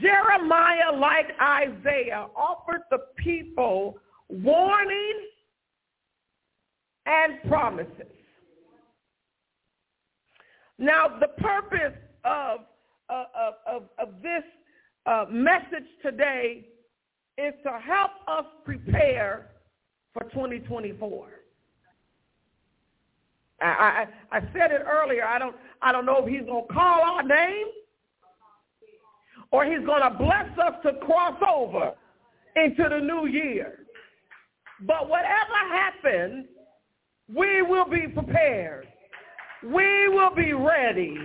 [0.00, 3.98] Jeremiah, like Isaiah, offered the people
[4.28, 5.28] warning
[7.06, 8.12] and promises.
[10.78, 12.60] Now, the purpose of,
[13.08, 14.44] uh, of, of, of this
[15.06, 16.66] uh, message today
[17.38, 19.50] is to help us prepare
[20.12, 21.28] for 2024.
[23.60, 25.24] I, I, I said it earlier.
[25.24, 27.66] I don't, I don't know if he's going to call our name
[29.50, 31.94] or he's going to bless us to cross over
[32.56, 33.80] into the new year.
[34.86, 36.46] But whatever happens,
[37.34, 38.86] we will be prepared.
[39.62, 41.16] We will be ready.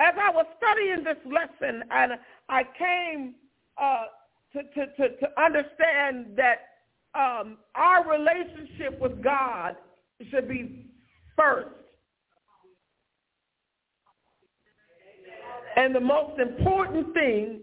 [0.00, 2.12] As I was studying this lesson, and
[2.52, 3.34] I came
[3.80, 4.04] uh,
[4.52, 6.68] to, to, to, to understand that
[7.14, 9.74] um, our relationship with God
[10.30, 10.84] should be
[11.34, 11.70] first.
[15.76, 17.62] And the most important thing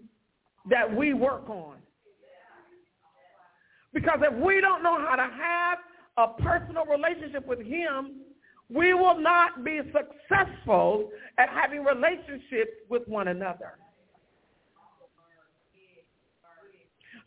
[0.68, 1.76] that we work on.
[3.94, 5.78] Because if we don't know how to have
[6.16, 8.22] a personal relationship with him,
[8.68, 13.74] we will not be successful at having relationships with one another.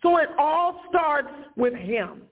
[0.03, 2.23] So it all starts with him.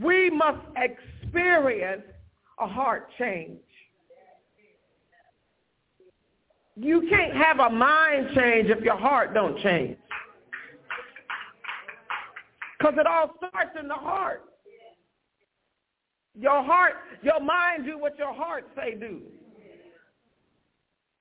[0.00, 2.04] We must experience
[2.58, 3.58] a heart change.
[6.76, 9.96] You can't have a mind change if your heart don't change.
[12.78, 14.44] Because it all starts in the heart.
[16.36, 19.22] Your heart, your mind do what your heart say do.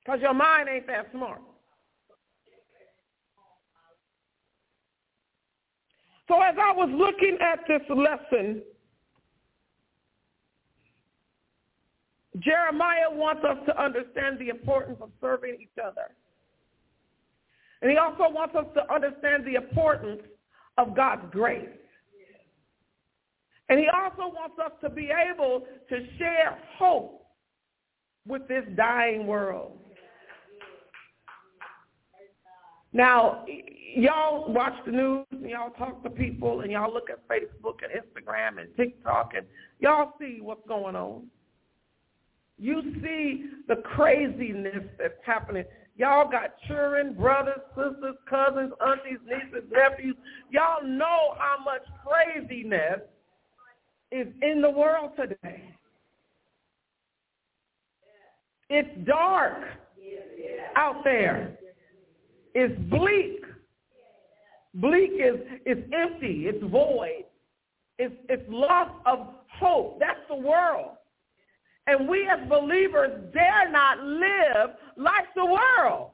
[0.03, 1.41] Because your mind ain't that smart.
[6.33, 8.63] So as I was looking at this lesson,
[12.39, 16.09] Jeremiah wants us to understand the importance of serving each other.
[17.83, 20.21] And he also wants us to understand the importance
[20.79, 21.69] of God's grace.
[23.69, 27.27] And he also wants us to be able to share hope
[28.27, 29.77] with this dying world.
[32.91, 33.45] Now,
[33.95, 37.91] y'all watch the news and y'all talk to people and y'all look at Facebook and
[37.91, 39.45] Instagram and TikTok and
[39.79, 41.27] y'all see what's going on.
[42.57, 45.65] You see the craziness that's happening.
[45.95, 50.15] Y'all got children, brothers, sisters, cousins, aunties, nieces, nephews.
[50.49, 53.01] Y'all know how much craziness
[54.11, 55.75] is in the world today.
[58.69, 59.57] It's dark
[60.75, 61.57] out there.
[62.55, 63.41] It's bleak.
[64.75, 66.45] Bleak is, is empty.
[66.47, 67.25] It's void.
[67.99, 69.99] It's, it's loss of hope.
[69.99, 70.97] That's the world.
[71.85, 76.11] And we as believers dare not live like the world.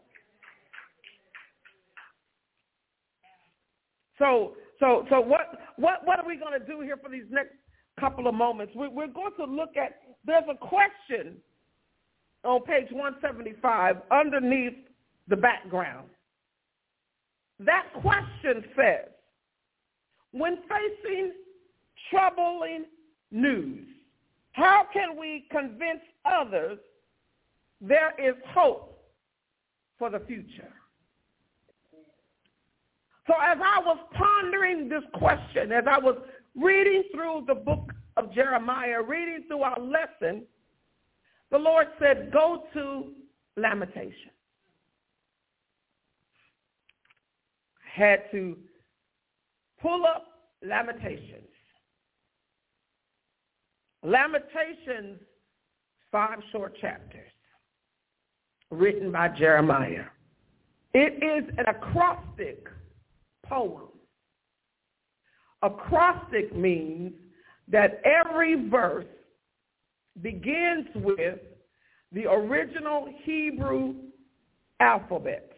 [4.17, 7.53] So, so, so what, what, what are we going to do here for these next
[7.99, 8.73] couple of moments?
[8.75, 11.37] We, we're going to look at, there's a question
[12.43, 14.73] on page 175 underneath
[15.27, 16.09] the background.
[17.59, 19.09] That question says,
[20.31, 21.33] when facing
[22.09, 22.85] troubling
[23.31, 23.85] news,
[24.53, 26.79] how can we convince others
[27.81, 29.01] there is hope
[29.97, 30.71] for the future?
[33.27, 36.17] So as I was pondering this question, as I was
[36.55, 40.43] reading through the book of Jeremiah, reading through our lesson,
[41.51, 43.11] the Lord said, go to
[43.55, 44.31] Lamentation.
[47.93, 48.57] Had to
[49.81, 50.25] pull up
[50.63, 51.47] Lamentations.
[54.03, 55.19] Lamentations,
[56.11, 57.31] five short chapters
[58.71, 60.05] written by Jeremiah.
[60.93, 62.67] It is an acrostic
[63.45, 63.89] poem.
[65.61, 67.13] Acrostic means
[67.67, 69.05] that every verse
[70.21, 71.39] begins with
[72.11, 73.95] the original Hebrew
[74.79, 75.51] alphabet.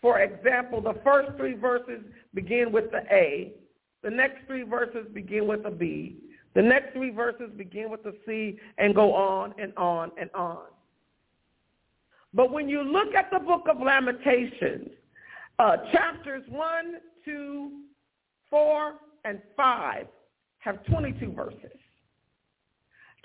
[0.00, 2.02] For example, the first three verses
[2.34, 3.52] begin with the A.
[4.02, 6.16] The next three verses begin with a B.
[6.54, 10.64] The next three verses begin with a C and go on and on and on.
[12.32, 14.88] But when you look at the book of Lamentations,
[15.58, 16.94] uh, chapters 1,
[17.24, 17.70] 2,
[18.48, 18.94] 4,
[19.24, 20.06] and 5
[20.58, 21.78] have 22 verses.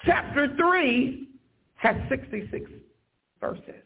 [0.06, 1.30] Chapter 3
[1.76, 2.70] has 66
[3.40, 3.84] verses.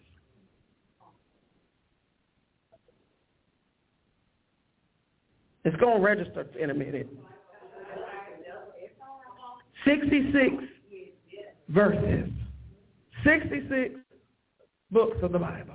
[5.65, 7.09] It's going to register in a minute.
[9.85, 10.63] 66
[11.69, 12.29] verses.
[13.23, 13.95] 66
[14.91, 15.73] books of the Bible.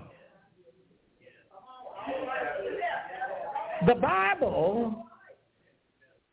[3.87, 5.05] The Bible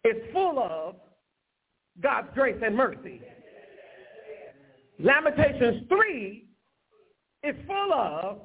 [0.06, 0.96] is full of
[2.02, 3.22] God's grace and mercy.
[5.00, 6.48] Lamentations 3
[7.44, 8.40] is full of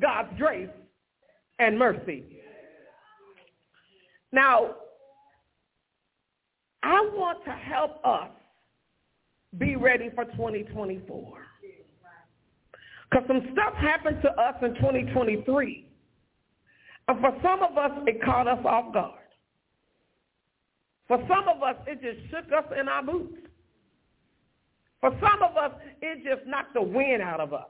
[0.00, 0.68] God's grace
[1.58, 2.24] and mercy.
[4.36, 4.74] Now,
[6.82, 8.28] I want to help us
[9.56, 11.38] be ready for 2024.
[13.10, 15.88] Because some stuff happened to us in 2023.
[17.08, 19.14] And for some of us, it caught us off guard.
[21.08, 23.38] For some of us, it just shook us in our boots.
[25.00, 25.70] For some of us,
[26.02, 27.68] it just knocked the wind out of us.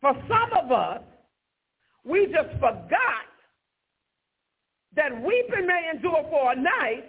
[0.00, 1.02] For some of us,
[2.04, 3.30] we just forgot
[4.96, 7.04] that weeping may endure for a night,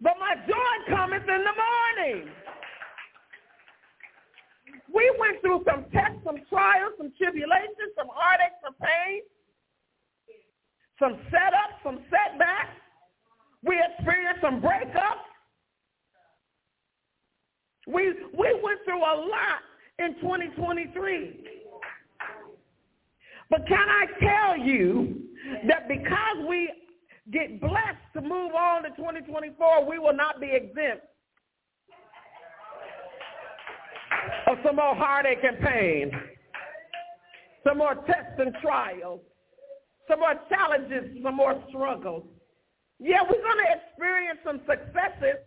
[0.00, 2.28] but my joy cometh in the morning.
[4.92, 9.22] We went through some tests, some trials, some tribulations, some heartache, some pain,
[10.98, 12.76] some setups, some setbacks.
[13.64, 15.26] We experienced some breakups.
[17.86, 19.62] We, we went through a lot
[19.98, 21.52] in 2023.
[23.52, 25.28] But can I tell you
[25.68, 26.72] that because we
[27.30, 31.04] get blessed to move on to 2024, we will not be exempt
[34.46, 36.12] of some more heartache and pain,
[37.62, 39.20] some more tests and trials,
[40.08, 42.24] some more challenges, some more struggles.
[43.00, 45.44] Yeah, we're going to experience some successes,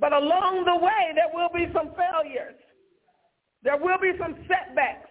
[0.00, 2.56] but along the way there will be some failures.
[3.62, 5.07] There will be some setbacks.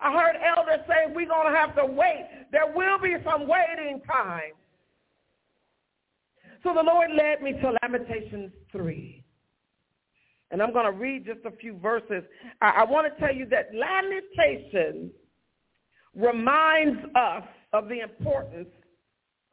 [0.00, 2.28] I heard elders say we're going to have to wait.
[2.52, 4.52] There will be some waiting time.
[6.62, 9.22] So the Lord led me to Lamentations 3.
[10.50, 12.22] And I'm going to read just a few verses.
[12.60, 15.12] I, I want to tell you that Lamentations
[16.14, 18.68] reminds us of the importance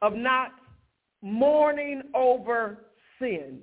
[0.02, 0.52] of not
[1.22, 2.86] mourning over
[3.20, 3.60] sin.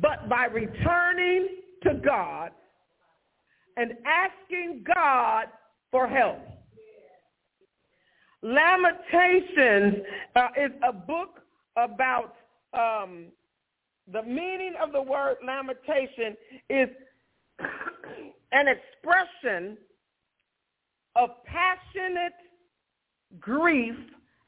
[0.00, 1.48] But by returning
[1.84, 2.50] to God
[3.76, 5.46] and asking God
[5.90, 6.40] for help.
[8.42, 10.04] Lamentations
[10.36, 11.40] uh, is a book
[11.76, 12.36] about
[12.74, 13.26] um,
[14.12, 16.36] the meaning of the word lamentation
[16.68, 16.88] is
[18.52, 19.78] an expression
[21.16, 22.34] of passionate
[23.40, 23.94] grief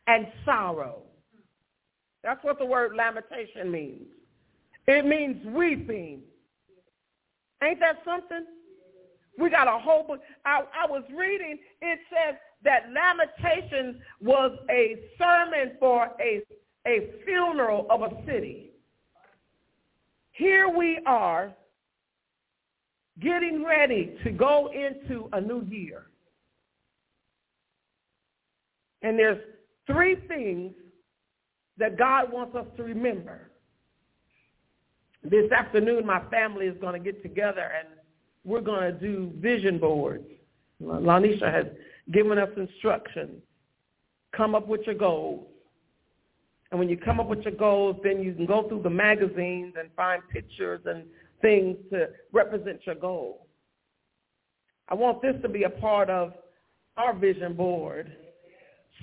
[0.07, 1.03] and sorrow.
[2.23, 4.07] That's what the word lamentation means.
[4.87, 6.21] It means weeping.
[7.63, 8.45] Ain't that something?
[9.39, 10.21] We got a whole book.
[10.45, 16.43] I, I was reading, it says that lamentation was a sermon for a,
[16.87, 18.71] a funeral of a city.
[20.33, 21.55] Here we are
[23.21, 26.07] getting ready to go into a new year.
[29.03, 29.43] And there's
[29.87, 30.73] three things
[31.79, 33.51] that God wants us to remember.
[35.23, 37.89] This afternoon, my family is going to get together and
[38.47, 40.25] we're going to do vision boards.
[40.81, 41.67] Lanisha has
[42.13, 43.43] given us instructions.
[44.35, 45.47] Come up with your goals.
[46.71, 49.75] And when you come up with your goals, then you can go through the magazines
[49.79, 51.05] and find pictures and
[51.43, 53.47] things to represent your goal.
[54.89, 56.33] I want this to be a part of
[56.97, 58.17] our vision board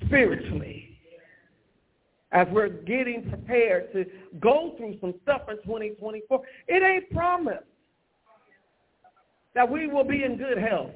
[0.06, 0.98] spiritually
[2.32, 4.04] as we're getting prepared to
[4.40, 6.40] go through some stuff in 2024.
[6.68, 7.64] It ain't promised
[9.54, 10.90] that we will be in good health.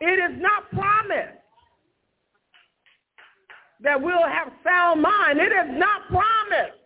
[0.00, 1.38] It is not promised
[3.80, 5.38] that we'll have sound mind.
[5.38, 6.78] It is not promised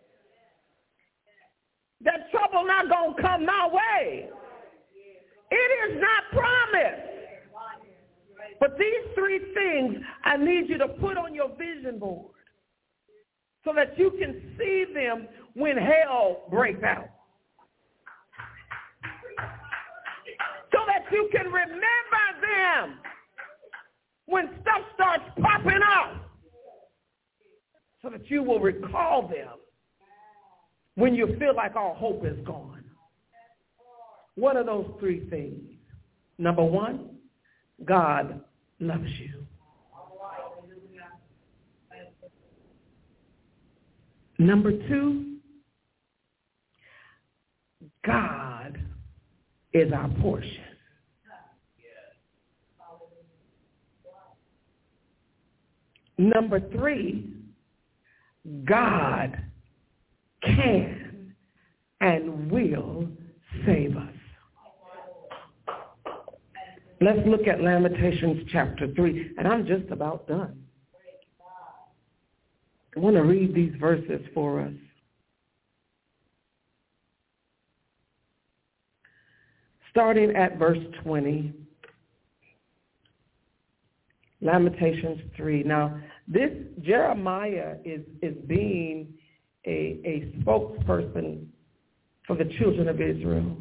[2.02, 4.28] that trouble not going to come my way.
[5.50, 7.02] It is not promised.
[8.60, 12.32] But these three things I need you to put on your vision board
[13.64, 17.08] so that you can see them when hell breaks out.
[21.12, 21.82] You can remember
[22.40, 22.98] them
[24.26, 26.22] when stuff starts popping up.
[28.02, 29.58] So that you will recall them
[30.94, 32.84] when you feel like all hope is gone.
[34.36, 35.62] What are those three things?
[36.38, 37.16] Number one,
[37.84, 38.40] God
[38.80, 39.46] loves you.
[44.38, 45.36] Number two,
[48.04, 48.78] God
[49.72, 50.65] is our portion.
[56.18, 57.32] Number three,
[58.64, 59.38] God
[60.42, 61.34] can
[62.00, 63.08] and will
[63.64, 64.12] save us.
[67.00, 70.62] Let's look at Lamentations chapter 3, and I'm just about done.
[72.96, 74.72] I want to read these verses for us.
[79.90, 81.52] Starting at verse 20,
[84.40, 85.62] Lamentations 3.
[85.62, 85.98] Now,
[86.28, 86.50] this
[86.82, 89.14] Jeremiah is, is being
[89.66, 91.46] a, a spokesperson
[92.26, 93.56] for the children of Israel.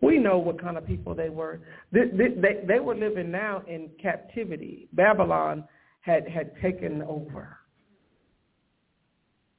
[0.00, 1.60] We know what kind of people they were.
[1.92, 4.88] They, they, they were living now in captivity.
[4.92, 5.64] Babylon
[6.00, 7.58] had, had taken over.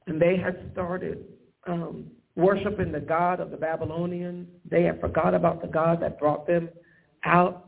[0.06, 1.24] And they had started
[1.66, 2.06] um,
[2.36, 4.48] worshiping the God of the Babylonians.
[4.70, 6.70] They had forgot about the God that brought them
[7.24, 7.67] out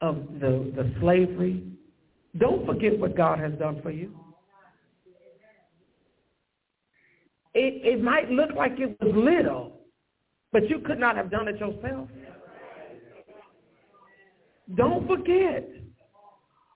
[0.00, 1.64] of the, the slavery.
[2.38, 4.12] Don't forget what God has done for you.
[7.54, 9.80] It, it might look like it was little,
[10.52, 12.08] but you could not have done it yourself.
[14.76, 15.68] Don't forget.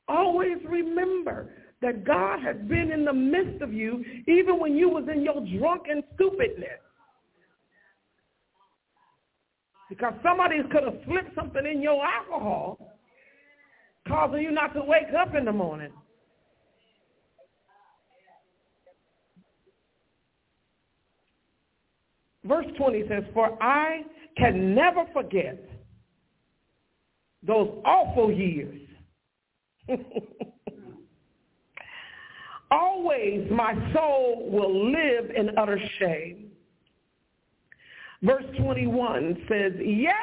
[0.08, 1.50] Always remember
[1.82, 5.40] that God has been in the midst of you even when you was in your
[5.58, 6.80] drunken stupidness.
[9.88, 12.91] Because somebody could have slipped something in your alcohol
[14.08, 15.92] causing you not to wake up in the morning.
[22.44, 24.02] Verse 20 says, For I
[24.36, 25.64] can never forget
[27.46, 28.80] those awful years.
[32.70, 36.50] Always my soul will live in utter shame.
[38.22, 40.14] Verse 21 says, Yet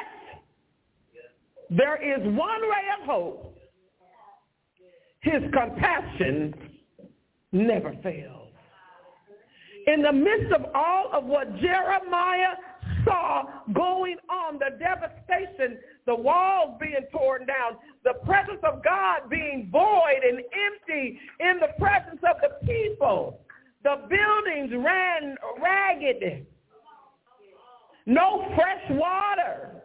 [1.70, 3.49] there is one ray of hope.
[5.20, 6.54] His compassion
[7.52, 8.40] never fails
[9.86, 12.54] in the midst of all of what Jeremiah
[13.04, 19.68] saw going on, the devastation, the walls being torn down, the presence of God being
[19.72, 23.40] void and empty in the presence of the people.
[23.82, 26.46] The buildings ran ragged.
[28.06, 29.82] No fresh water.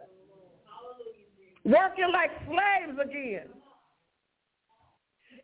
[1.64, 3.48] Working like slaves again.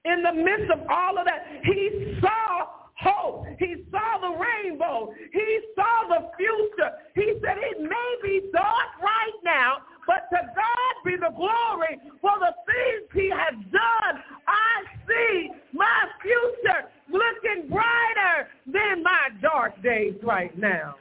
[0.05, 2.67] In the midst of all of that, he saw
[2.99, 3.47] hope.
[3.59, 5.13] He saw the rainbow.
[5.33, 6.91] He saw the future.
[7.15, 12.33] He said it may be dark right now, but to God be the glory for
[12.41, 14.23] the things he has done.
[14.47, 20.97] I see my future looking brighter than my dark days right now.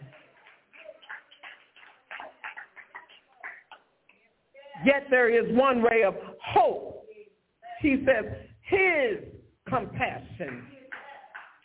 [4.85, 7.05] Yet there is one ray of hope.
[7.81, 8.25] He says,
[8.71, 9.17] his
[9.67, 10.63] compassion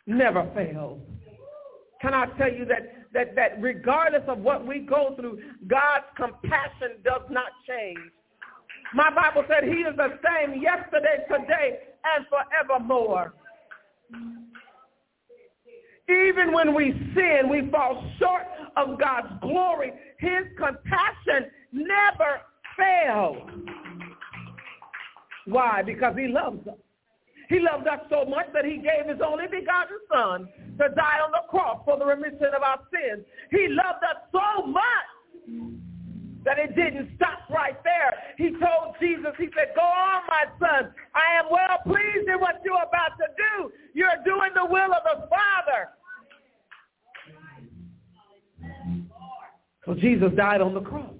[0.06, 1.00] never fails.
[2.02, 5.38] Can I tell you that, that, that regardless of what we go through,
[5.68, 7.98] God's compassion does not change.
[8.94, 11.78] My Bible said he is the same yesterday, today,
[12.16, 13.34] and forevermore.
[16.08, 18.42] Even when we sin, we fall short
[18.76, 19.92] of God's glory.
[20.18, 22.40] His compassion never
[22.76, 23.50] fails.
[25.46, 25.82] Why?
[25.82, 26.76] Because he loves us.
[27.48, 30.48] He loved us so much that he gave his only begotten son
[30.78, 33.24] to die on the cross for the remission of our sins.
[33.50, 35.08] He loved us so much
[36.44, 38.14] that it didn't stop right there.
[38.36, 40.92] He told Jesus, he said, go on, my son.
[41.14, 43.72] I am well pleased in what you're about to do.
[43.94, 45.88] You're doing the will of the Father.
[49.84, 51.14] So Jesus died on the cross,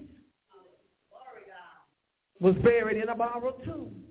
[2.40, 4.05] was buried in a borrowed tomb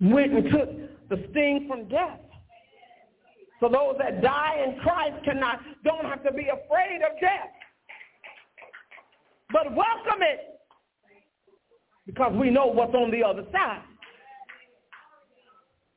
[0.00, 0.68] went and took
[1.08, 2.20] the sting from death.
[3.60, 7.50] So those that die in Christ cannot, don't have to be afraid of death.
[9.50, 10.60] But welcome it
[12.06, 13.82] because we know what's on the other side.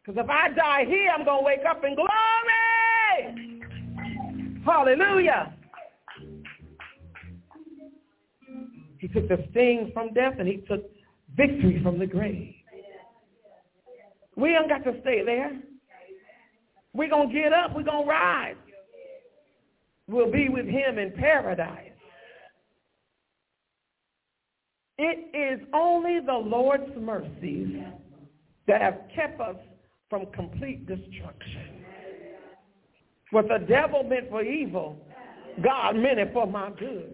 [0.06, 2.10] Because if I die here, I'm going to wake up in glory.
[4.66, 5.54] Hallelujah.
[9.00, 10.84] He took the sting from death and he took
[11.36, 12.54] victory from the grave.
[14.40, 15.60] We don't got to stay there.
[16.94, 17.76] We're going to get up.
[17.76, 18.56] We're going to rise.
[20.08, 21.92] We'll be with him in paradise.
[24.98, 27.84] It is only the Lord's mercies
[28.68, 29.56] that have kept us
[30.10, 31.86] from complete destruction.
[33.32, 34.98] What the devil meant for evil,
[35.64, 37.14] God meant it for my good.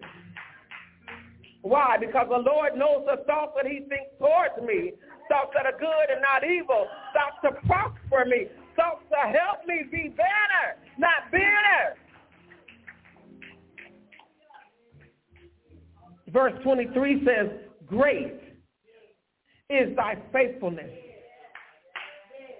[1.62, 1.96] Why?
[1.98, 4.92] Because the Lord knows the thoughts that he thinks towards me,
[5.28, 8.46] thoughts that are good and not evil, thoughts to prosper me,
[8.76, 11.96] thoughts to help me be better, not bitter.
[16.28, 17.48] Verse 23 says,
[17.86, 18.40] great
[19.70, 20.90] is thy faithfulness.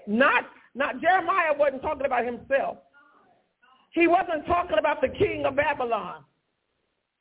[0.06, 0.44] Not,
[0.74, 2.78] not Jeremiah wasn't talking about himself.
[3.90, 6.24] He wasn't talking about the king of Babylon.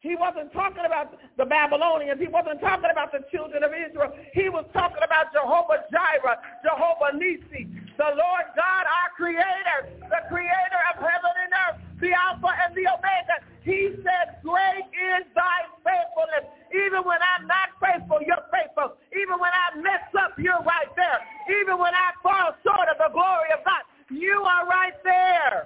[0.05, 2.21] He wasn't talking about the Babylonians.
[2.21, 4.13] He wasn't talking about the children of Israel.
[4.37, 7.65] He was talking about Jehovah Jireh, Jehovah Nisi,
[7.97, 12.85] the Lord God, our creator, the creator of heaven and earth, the Alpha and the
[12.85, 13.41] Omega.
[13.65, 16.53] He said, great is thy faithfulness.
[16.69, 19.01] Even when I'm not faithful, you're faithful.
[19.09, 21.17] Even when I mess up, you're right there.
[21.49, 23.81] Even when I fall short of the glory of God,
[24.13, 25.65] you are right there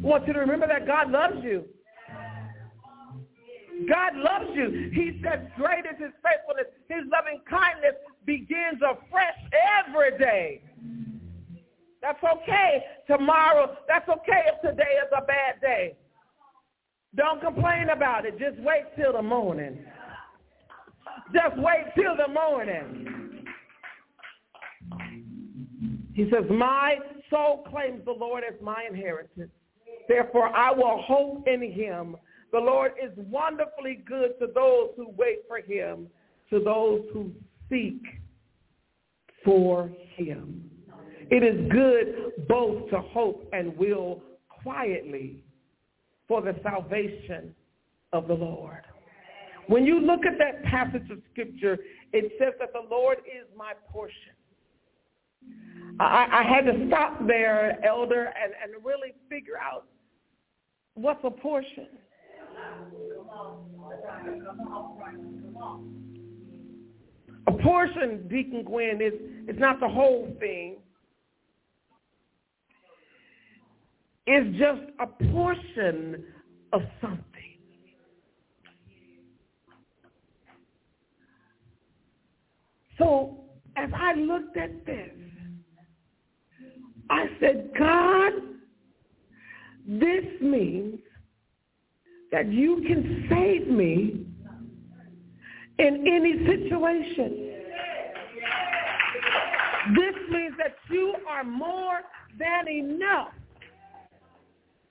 [0.00, 1.64] want you to remember that God loves you.
[3.88, 4.90] God loves you.
[4.92, 6.72] He says, great is his faithfulness.
[6.88, 7.94] His loving kindness
[8.24, 9.36] begins afresh
[9.86, 10.62] every day.
[12.00, 13.76] That's okay tomorrow.
[13.88, 15.96] That's okay if today is a bad day.
[17.16, 18.38] Don't complain about it.
[18.38, 19.84] Just wait till the morning.
[21.34, 23.44] Just wait till the morning.
[26.14, 26.96] He says, my
[27.28, 29.50] soul claims the Lord as my inheritance.
[30.08, 32.16] Therefore, I will hope in him.
[32.52, 36.08] The Lord is wonderfully good to those who wait for him,
[36.50, 37.32] to those who
[37.68, 38.00] seek
[39.44, 40.70] for him.
[41.30, 45.42] It is good both to hope and will quietly
[46.28, 47.54] for the salvation
[48.12, 48.82] of the Lord.
[49.66, 51.78] When you look at that passage of scripture,
[52.12, 54.34] it says that the Lord is my portion.
[55.98, 59.86] I, I had to stop there, elder, and, and really figure out
[60.96, 61.86] what's a portion.
[67.46, 69.12] A portion, Deacon Gwen, is,
[69.46, 70.76] is not the whole thing.
[74.26, 76.24] It's just a portion
[76.72, 77.22] of something.
[82.98, 83.44] So
[83.76, 85.10] as I looked at this,
[87.08, 88.32] I said, God,
[89.86, 90.98] this means
[92.32, 94.26] that you can save me
[95.78, 97.52] in any situation.
[99.94, 102.00] This means that you are more
[102.38, 103.32] than enough.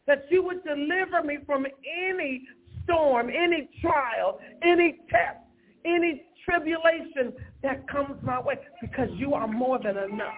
[0.07, 2.43] That you would deliver me from any
[2.83, 5.39] storm, any trial, any test,
[5.83, 10.33] any tribulation that comes my way because you are more than enough.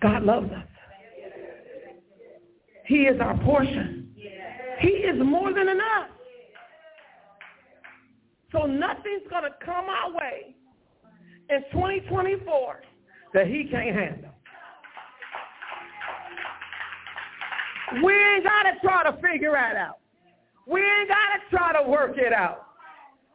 [0.00, 0.64] God loves us.
[2.86, 4.08] He is our portion.
[4.80, 6.08] He is more than enough.
[8.52, 10.56] So nothing's going to come our way
[11.50, 12.80] in 2024
[13.34, 14.30] that he can't handle.
[18.02, 19.98] We ain't got to try to figure it out.
[20.66, 22.66] We ain't got to try to work it out.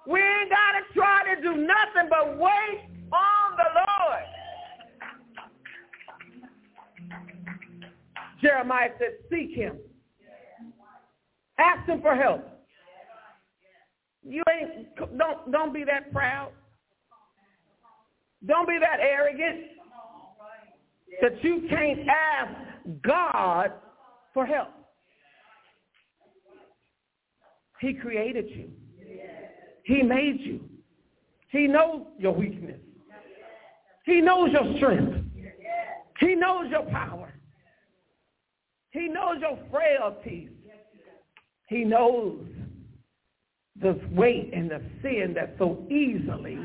[0.08, 3.85] We ain't got to try to do nothing but wait on the Lord.
[8.46, 9.78] Jeremiah said, seek him.
[11.58, 12.48] Ask him for help.
[14.24, 16.52] You ain't don't don't be that proud.
[18.46, 19.66] Don't be that arrogant
[21.22, 22.54] that you can't ask
[23.02, 23.72] God
[24.34, 24.70] for help.
[27.80, 28.70] He created you.
[29.84, 30.60] He made you.
[31.50, 32.80] He knows your weakness.
[34.06, 35.18] He knows your strength.
[36.20, 37.35] He knows your power.
[38.96, 40.50] He knows your frailties.
[41.68, 42.46] He knows
[43.82, 46.58] the weight and the sin that so easily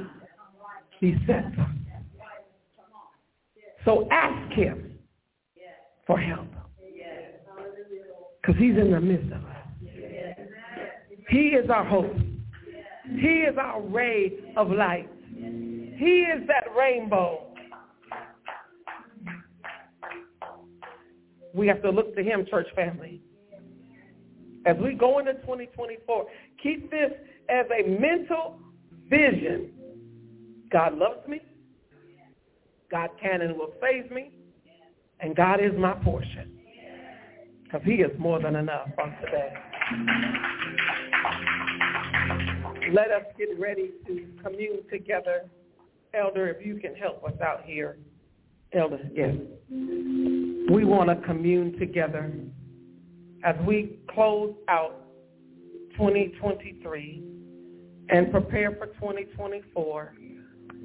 [1.01, 1.71] besets us.
[3.85, 4.97] So ask him
[6.07, 6.47] for help.
[8.41, 9.57] Because he's in the midst of us.
[11.31, 12.15] He is our hope.
[13.19, 15.09] He is our ray of light.
[15.35, 17.50] He is that rainbow.
[21.55, 23.21] We have to look to him, church family.
[24.67, 26.27] As we go into 2024,
[26.63, 27.13] keep this
[27.49, 28.61] as a mental
[29.09, 29.71] vision.
[30.71, 31.41] God loves me.
[32.91, 34.31] God can and will save me.
[35.21, 36.59] And God is my portion.
[37.65, 39.53] Because he is more than enough on today.
[42.93, 45.49] Let us get ready to commune together.
[46.13, 47.99] Elder, if you can help us out here.
[48.73, 49.35] Elder, yes.
[49.71, 52.33] We want to commune together
[53.43, 55.07] as we close out
[55.97, 57.23] 2023
[58.11, 60.15] and prepare for 2024.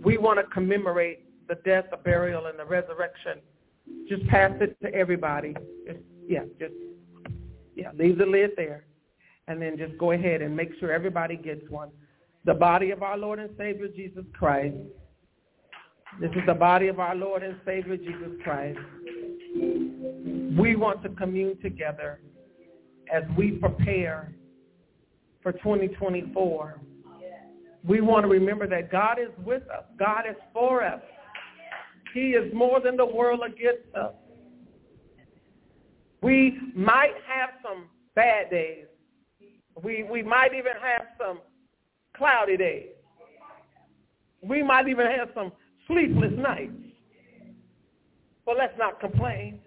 [0.03, 3.39] We want to commemorate the death, the burial, and the resurrection.
[4.09, 5.55] Just pass it to everybody.
[6.27, 6.73] Yeah, just
[7.75, 8.85] yeah, leave the lid there,
[9.47, 11.89] and then just go ahead and make sure everybody gets one.
[12.45, 14.75] The body of our Lord and Savior Jesus Christ.
[16.19, 18.79] This is the body of our Lord and Savior Jesus Christ.
[20.57, 22.21] We want to commune together
[23.13, 24.33] as we prepare
[25.43, 26.79] for 2024.
[27.85, 29.83] We want to remember that God is with us.
[29.99, 31.01] God is for us.
[32.13, 34.13] He is more than the world against us.
[36.21, 38.85] We might have some bad days.
[39.83, 41.39] We, we might even have some
[42.15, 42.87] cloudy days.
[44.41, 45.51] We might even have some
[45.87, 46.71] sleepless nights.
[48.45, 49.59] But let's not complain.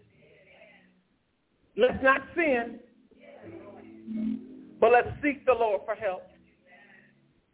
[1.77, 2.81] Let's not sin.
[4.81, 6.23] But let's seek the Lord for help.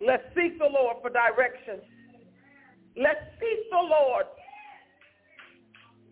[0.05, 1.81] Let's seek the Lord for direction.
[2.97, 4.27] Let's seek the Lord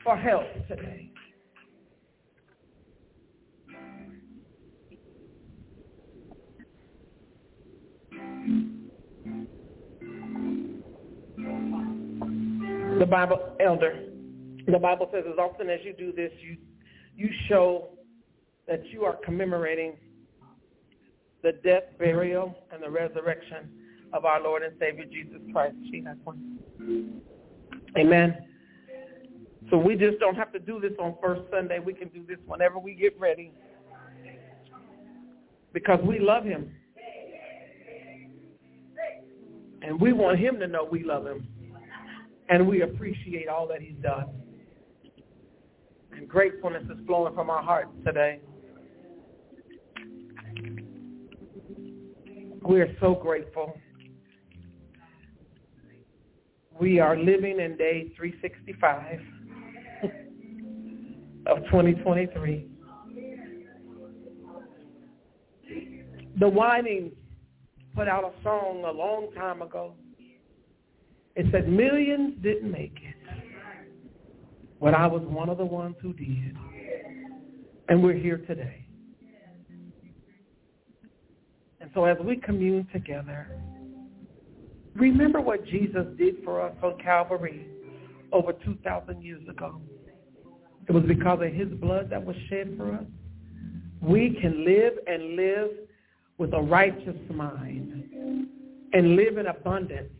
[0.03, 1.12] for help today.
[13.03, 14.05] The Bible, elder,
[14.65, 16.57] the Bible says as often as you do this, you
[17.17, 17.89] you show
[18.69, 19.97] that you are commemorating
[21.43, 23.69] the death, burial, and the resurrection
[24.13, 25.75] of our Lord and Savior Jesus Christ.
[25.91, 27.21] She has one.
[27.99, 28.39] Amen.
[29.69, 31.81] So we just don't have to do this on first Sunday.
[31.81, 33.51] We can do this whenever we get ready
[35.73, 36.71] because we love him.
[39.83, 41.49] And we want him to know we love him.
[42.53, 44.27] And we appreciate all that he's done.
[46.15, 48.41] And gratefulness is flowing from our hearts today.
[52.63, 53.75] We are so grateful.
[56.79, 59.21] We are living in day 365
[61.47, 62.69] of 2023.
[66.39, 67.13] The Winans
[67.97, 69.95] put out a song a long time ago.
[71.35, 73.17] It said millions didn't make it,
[74.81, 76.57] but I was one of the ones who did.
[77.89, 78.87] And we're here today.
[81.81, 83.49] And so as we commune together,
[84.95, 87.67] remember what Jesus did for us on Calvary
[88.33, 89.81] over 2,000 years ago.
[90.89, 93.05] It was because of his blood that was shed for us.
[94.01, 95.71] We can live and live
[96.39, 98.49] with a righteous mind
[98.93, 100.11] and live in abundance.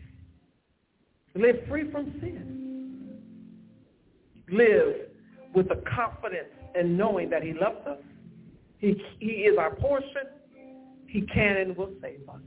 [1.35, 3.19] Live free from sin.
[4.51, 5.09] Live
[5.55, 7.99] with the confidence and knowing that he loves us.
[8.79, 10.27] He, he is our portion.
[11.07, 12.41] He can and will save us.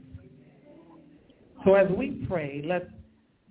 [1.64, 2.86] So as we pray, let's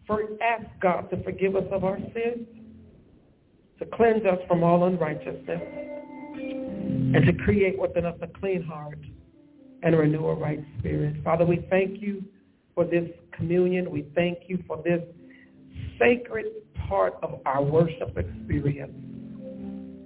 [0.07, 2.47] first ask God to forgive us of our sins,
[3.79, 5.61] to cleanse us from all unrighteousness,
[6.35, 8.99] and to create within us a clean heart
[9.83, 11.15] and renew a right spirit.
[11.23, 12.23] Father, we thank you
[12.73, 13.89] for this communion.
[13.91, 15.01] We thank you for this
[15.99, 16.45] sacred
[16.87, 18.93] part of our worship experience.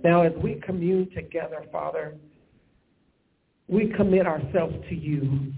[0.03, 2.15] Now, as we commune together, Father,
[3.67, 5.53] we commit ourselves to you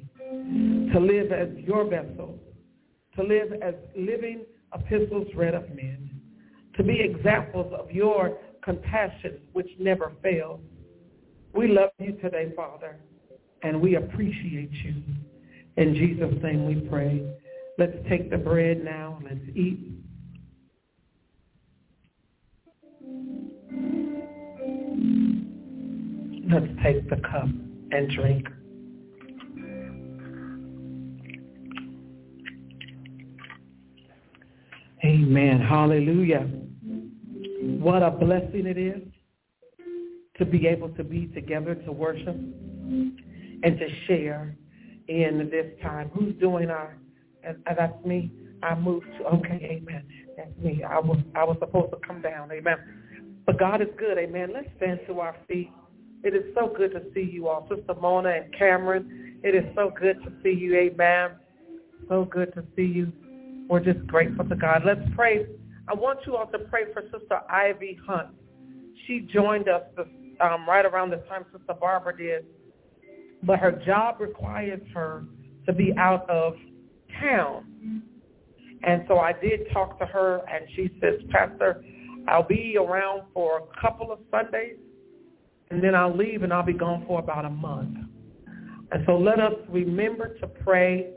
[0.93, 2.39] to live as your vessels,
[3.15, 6.09] to live as living epistles read of men,
[6.75, 10.59] to be examples of your compassion which never fails.
[11.53, 12.97] We love you today, Father,
[13.63, 14.95] and we appreciate you.
[15.77, 17.25] In Jesus' name we pray.
[17.77, 19.19] Let's take the bread now.
[19.23, 20.00] Let's eat.
[26.49, 27.47] Let's take the cup
[27.91, 28.47] and drink.
[35.03, 35.59] Amen.
[35.59, 36.47] Hallelujah.
[37.61, 39.01] What a blessing it is
[40.37, 44.55] to be able to be together to worship and to share
[45.07, 46.09] in this time.
[46.13, 46.97] Who's doing our,
[47.43, 48.31] and that's me.
[48.63, 50.05] I moved to, okay, amen.
[50.37, 50.83] That's me.
[50.83, 52.77] I was, I was supposed to come down, amen.
[53.45, 54.51] But God is good, amen.
[54.53, 55.71] Let's stand to our feet.
[56.23, 57.67] It is so good to see you all.
[57.67, 61.31] Sister Mona and Cameron, it is so good to see you, amen.
[62.07, 63.11] So good to see you.
[63.67, 64.83] We're just grateful to God.
[64.85, 65.45] Let's pray.
[65.87, 68.29] I want you all to pray for Sister Ivy Hunt.
[69.07, 70.05] She joined us this,
[70.41, 72.45] um, right around the time Sister Barbara did,
[73.43, 75.23] but her job requires her
[75.65, 76.53] to be out of
[77.19, 78.03] town.
[78.83, 81.83] And so I did talk to her, and she says, Pastor,
[82.27, 84.77] I'll be around for a couple of Sundays,
[85.71, 87.97] and then I'll leave, and I'll be gone for about a month.
[88.91, 91.13] And so let us remember to pray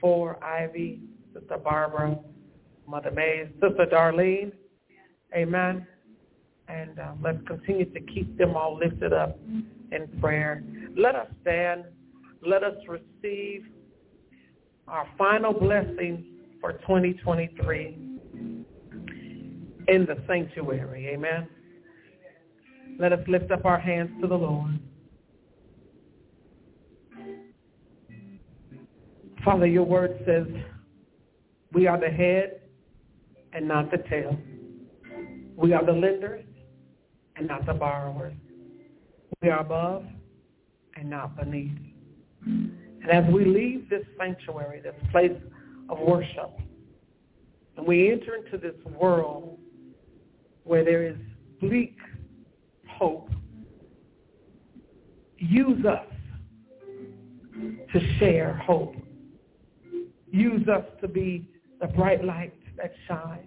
[0.00, 1.00] for Ivy,
[1.34, 2.18] Sister Barbara,
[2.86, 4.52] Mother May, Sister Darlene.
[5.34, 5.86] Amen.
[6.68, 9.38] And uh, let's continue to keep them all lifted up
[9.92, 10.62] in prayer.
[10.96, 11.84] Let us stand.
[12.46, 13.66] Let us receive
[14.86, 16.24] our final blessing
[16.60, 17.98] for 2023
[19.88, 21.08] in the sanctuary.
[21.08, 21.48] Amen.
[22.98, 24.78] Let us lift up our hands to the Lord.
[29.44, 30.46] Father, your word says
[31.72, 32.60] we are the head
[33.52, 34.36] and not the tail.
[35.56, 36.44] We are the lenders
[37.36, 38.34] and not the borrowers.
[39.42, 40.04] We are above
[40.96, 41.78] and not beneath.
[42.44, 45.32] And as we leave this sanctuary, this place
[45.88, 46.50] of worship,
[47.76, 49.58] And we enter into this world
[50.64, 51.16] where there is
[51.60, 51.96] bleak
[52.98, 53.30] hope.
[55.38, 56.06] Use us
[57.92, 58.94] to share hope.
[60.30, 61.48] Use us to be
[61.80, 63.46] the bright light that shines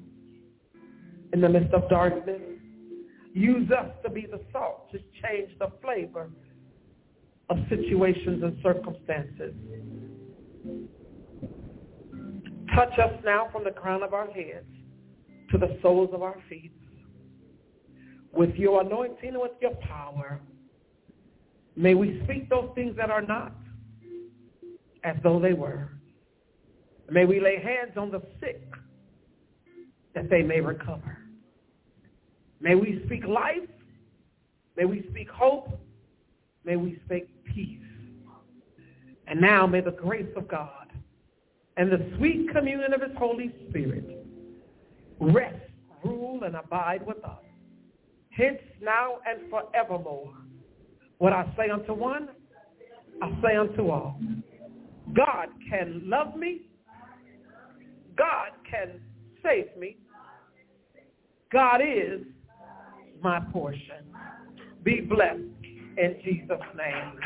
[1.34, 2.42] in the midst of darkness.
[3.34, 6.30] Use us to be the salt to change the flavor
[7.50, 9.54] of situations and circumstances.
[12.74, 14.66] Touch us now from the crown of our heads
[15.52, 16.72] to the soles of our feet
[18.34, 20.40] with your anointing and with your power.
[21.76, 23.54] May we speak those things that are not
[25.04, 25.90] as though they were.
[27.10, 28.62] May we lay hands on the sick
[30.16, 31.18] that they may recover.
[32.60, 33.68] May we speak life.
[34.78, 35.80] May we speak hope.
[36.64, 37.80] May we speak peace.
[39.28, 40.92] And now may the grace of God
[41.78, 44.26] and the sweet communion of his Holy Spirit
[45.20, 45.56] rest,
[46.04, 47.40] rule, and abide with us,
[48.32, 50.34] hence now and forevermore.
[51.18, 52.30] What I say unto one,
[53.22, 54.20] I say unto all.
[55.16, 56.62] God can love me.
[58.18, 59.00] God can
[59.44, 59.98] save me.
[61.52, 62.22] God is
[63.22, 64.06] my portion.
[64.84, 65.42] Be blessed
[65.98, 67.20] in Jesus' name.